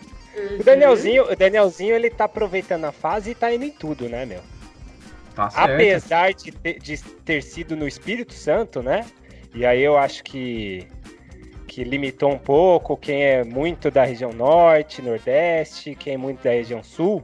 O 0.60 0.64
Danielzinho, 0.64 1.32
o 1.32 1.36
Danielzinho, 1.36 1.96
ele 1.96 2.10
tá 2.10 2.26
aproveitando 2.26 2.86
a 2.86 2.92
fase 2.92 3.32
e 3.32 3.36
tá 3.36 3.54
indo 3.54 3.66
em 3.66 3.72
tudo, 3.72 4.08
né, 4.08 4.26
meu? 4.26 4.42
Tá 5.34 5.50
certo. 5.50 5.72
Apesar 5.72 6.34
de 6.34 6.52
ter, 6.52 6.80
de 6.80 7.02
ter 7.02 7.42
sido 7.42 7.76
no 7.76 7.88
Espírito 7.88 8.34
Santo, 8.34 8.84
né? 8.84 9.06
E 9.54 9.66
aí 9.66 9.82
eu 9.82 9.98
acho 9.98 10.24
que 10.24 10.88
que 11.68 11.84
limitou 11.84 12.32
um 12.32 12.40
pouco 12.40 12.98
quem 12.98 13.24
é 13.24 13.44
muito 13.44 13.92
da 13.92 14.04
região 14.04 14.34
norte, 14.34 15.00
nordeste, 15.00 15.94
quem 15.94 16.16
é 16.16 16.18
muito 16.18 16.44
da 16.44 16.50
região 16.50 16.82
sul. 16.82 17.24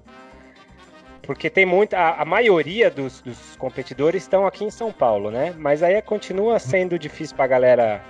Porque 1.24 1.50
tem 1.50 1.66
muita. 1.66 1.98
A, 1.98 2.22
a 2.22 2.26
maioria 2.26 2.92
dos, 2.92 3.22
dos, 3.22 3.56
competidores 3.58 4.24
estão 4.24 4.46
aqui 4.46 4.64
em 4.64 4.70
São 4.70 4.92
Paulo, 4.92 5.32
né? 5.32 5.54
Mas 5.58 5.82
aí 5.82 6.02
continua 6.02 6.60
sendo 6.60 7.00
difícil 7.00 7.36
pra 7.36 7.48
galera 7.48 8.02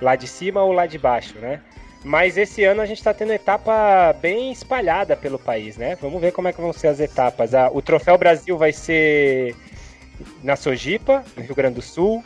lá 0.00 0.14
de 0.14 0.28
cima 0.28 0.62
ou 0.62 0.72
lá 0.72 0.86
de 0.86 0.98
baixo, 0.98 1.38
né? 1.38 1.60
Mas 2.04 2.36
esse 2.36 2.62
ano 2.62 2.80
a 2.80 2.86
gente 2.86 2.98
está 2.98 3.12
tendo 3.12 3.32
etapa 3.32 4.12
bem 4.20 4.52
espalhada 4.52 5.16
pelo 5.16 5.38
país, 5.38 5.76
né? 5.76 5.96
Vamos 6.00 6.20
ver 6.20 6.32
como 6.32 6.46
é 6.46 6.52
que 6.52 6.60
vão 6.60 6.72
ser 6.72 6.88
as 6.88 7.00
etapas. 7.00 7.54
Ah, 7.54 7.70
o 7.72 7.82
Troféu 7.82 8.16
Brasil 8.16 8.56
vai 8.56 8.72
ser 8.72 9.56
na 10.42 10.54
Sojipa, 10.54 11.24
no 11.36 11.42
Rio 11.42 11.54
Grande 11.54 11.76
do 11.76 11.82
Sul. 11.82 12.22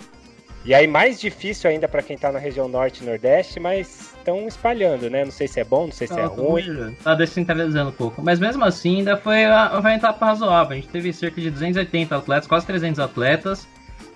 E 0.64 0.72
aí 0.72 0.87
mais 0.87 1.20
difícil 1.20 1.68
ainda 1.68 1.88
para 1.88 2.03
quem 2.03 2.14
está 2.14 2.31
na 2.31 2.38
região 2.38 2.68
norte 2.68 3.03
e 3.03 3.07
nordeste, 3.07 3.59
mas 3.59 4.14
estão 4.16 4.46
espalhando, 4.46 5.11
né? 5.11 5.25
Não 5.25 5.33
sei 5.33 5.48
se 5.48 5.59
é 5.59 5.64
bom, 5.64 5.87
não 5.87 5.92
sei 5.92 6.07
se 6.07 6.18
é 6.18 6.25
ruim. 6.25 6.96
Tá 7.03 7.14
descentralizando 7.14 7.90
um 7.90 7.94
pouco. 7.94 8.22
Mas 8.22 8.38
mesmo 8.38 8.64
assim, 8.64 8.98
ainda 8.98 9.16
foi 9.16 9.44
uma 9.46 9.94
etapa 9.94 10.27
razoável. 10.27 10.72
A 10.72 10.77
gente 10.77 10.88
teve 10.88 11.12
cerca 11.12 11.40
de 11.40 11.51
280 11.51 12.16
atletas, 12.16 12.46
quase 12.46 12.64
300 12.66 13.01
atletas, 13.01 13.66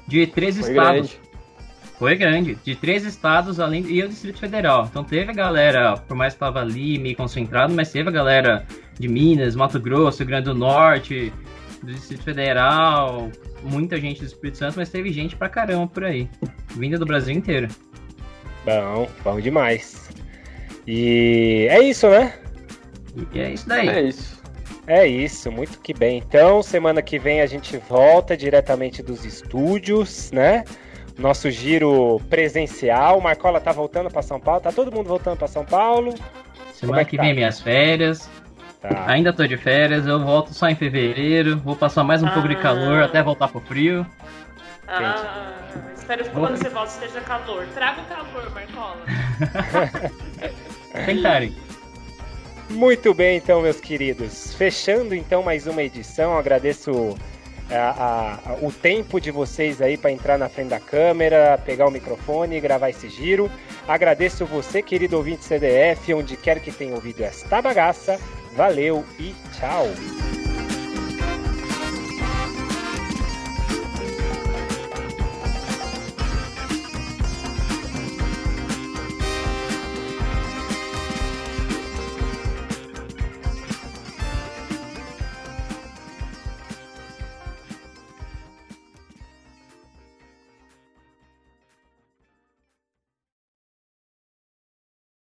de 0.06 0.26
três 0.28 0.56
foi 0.56 0.70
estados. 0.70 1.10
Grande. 1.10 1.26
Foi 1.98 2.14
grande, 2.14 2.58
de 2.62 2.76
três 2.76 3.06
estados 3.06 3.58
além 3.58 3.82
e 3.86 4.04
o 4.04 4.08
Distrito 4.08 4.38
Federal. 4.38 4.84
Então 4.84 5.02
teve 5.02 5.30
a 5.30 5.34
galera, 5.34 5.96
por 5.96 6.14
mais 6.14 6.34
que 6.34 6.36
estava 6.36 6.60
ali 6.60 6.98
meio 6.98 7.16
concentrado, 7.16 7.72
mas 7.72 7.90
teve 7.90 8.10
a 8.10 8.12
galera 8.12 8.66
de 9.00 9.08
Minas, 9.08 9.56
Mato 9.56 9.80
Grosso, 9.80 10.18
Rio 10.18 10.26
Grande 10.26 10.44
do 10.44 10.54
Norte, 10.54 11.32
do 11.86 11.92
Distrito 11.92 12.24
Federal, 12.24 13.30
muita 13.62 14.00
gente 14.00 14.20
do 14.20 14.26
Espírito 14.26 14.58
Santo, 14.58 14.74
mas 14.76 14.90
teve 14.90 15.12
gente 15.12 15.36
pra 15.36 15.48
caramba 15.48 15.86
por 15.86 16.04
aí, 16.04 16.28
vinda 16.74 16.98
do 16.98 17.06
Brasil 17.06 17.34
inteiro. 17.34 17.68
Bom, 18.64 19.08
bom 19.22 19.40
demais. 19.40 20.10
E 20.86 21.68
é 21.70 21.80
isso, 21.80 22.08
né? 22.08 22.34
E 23.32 23.38
é 23.38 23.52
isso 23.52 23.68
daí. 23.68 23.88
É 23.88 24.02
isso. 24.02 24.36
É 24.88 25.06
isso, 25.06 25.50
muito 25.50 25.80
que 25.80 25.94
bem. 25.94 26.18
Então, 26.18 26.62
semana 26.62 27.02
que 27.02 27.18
vem 27.18 27.40
a 27.40 27.46
gente 27.46 27.76
volta 27.76 28.36
diretamente 28.36 29.02
dos 29.02 29.24
estúdios, 29.24 30.30
né? 30.32 30.64
nosso 31.18 31.50
giro 31.50 32.20
presencial. 32.28 33.20
Marcola 33.20 33.60
tá 33.60 33.72
voltando 33.72 34.10
para 34.10 34.22
São 34.22 34.38
Paulo, 34.38 34.60
tá 34.60 34.70
todo 34.70 34.92
mundo 34.92 35.08
voltando 35.08 35.36
para 35.36 35.48
São 35.48 35.64
Paulo. 35.64 36.14
Semana 36.72 37.00
é 37.00 37.04
que, 37.04 37.12
que 37.12 37.16
tá? 37.16 37.22
vem 37.22 37.34
minhas 37.34 37.60
férias. 37.60 38.28
Tá. 38.88 39.04
Ainda 39.10 39.32
tô 39.32 39.46
de 39.46 39.56
férias, 39.56 40.06
eu 40.06 40.22
volto 40.24 40.54
só 40.54 40.68
em 40.68 40.74
fevereiro. 40.74 41.58
Vou 41.58 41.74
passar 41.74 42.04
mais 42.04 42.22
um 42.22 42.26
ah. 42.26 42.30
pouco 42.30 42.48
de 42.48 42.56
calor 42.56 43.02
até 43.02 43.22
voltar 43.22 43.48
pro 43.48 43.60
frio. 43.60 44.06
Ah, 44.86 45.52
espero 45.94 46.24
que 46.24 46.30
quando 46.30 46.56
você 46.56 46.68
volta 46.68 46.92
esteja 46.92 47.20
calor. 47.22 47.66
Traga 47.74 48.00
o 48.00 48.04
calor, 48.04 48.50
Marcola. 48.54 49.04
Tentarem. 51.04 51.56
Muito 52.70 53.12
bem, 53.12 53.38
então, 53.38 53.62
meus 53.62 53.80
queridos. 53.80 54.54
Fechando 54.54 55.14
então 55.14 55.42
mais 55.42 55.66
uma 55.66 55.82
edição, 55.82 56.36
agradeço 56.36 57.16
a, 57.70 58.38
a, 58.50 58.54
o 58.62 58.70
tempo 58.70 59.20
de 59.20 59.30
vocês 59.30 59.82
aí 59.82 59.96
para 59.96 60.12
entrar 60.12 60.38
na 60.38 60.48
frente 60.48 60.68
da 60.68 60.80
câmera, 60.80 61.58
pegar 61.64 61.86
o 61.86 61.90
microfone 61.90 62.56
e 62.56 62.60
gravar 62.60 62.90
esse 62.90 63.08
giro. 63.08 63.50
Agradeço 63.88 64.46
você, 64.46 64.82
querido 64.82 65.16
ouvinte 65.16 65.44
CDF, 65.44 66.12
onde 66.14 66.36
quer 66.36 66.60
que 66.60 66.70
tenha 66.70 66.94
ouvido 66.94 67.22
esta 67.22 67.60
bagaça. 67.60 68.18
Valeu 68.56 69.04
e 69.20 69.34
tchau! 69.52 69.86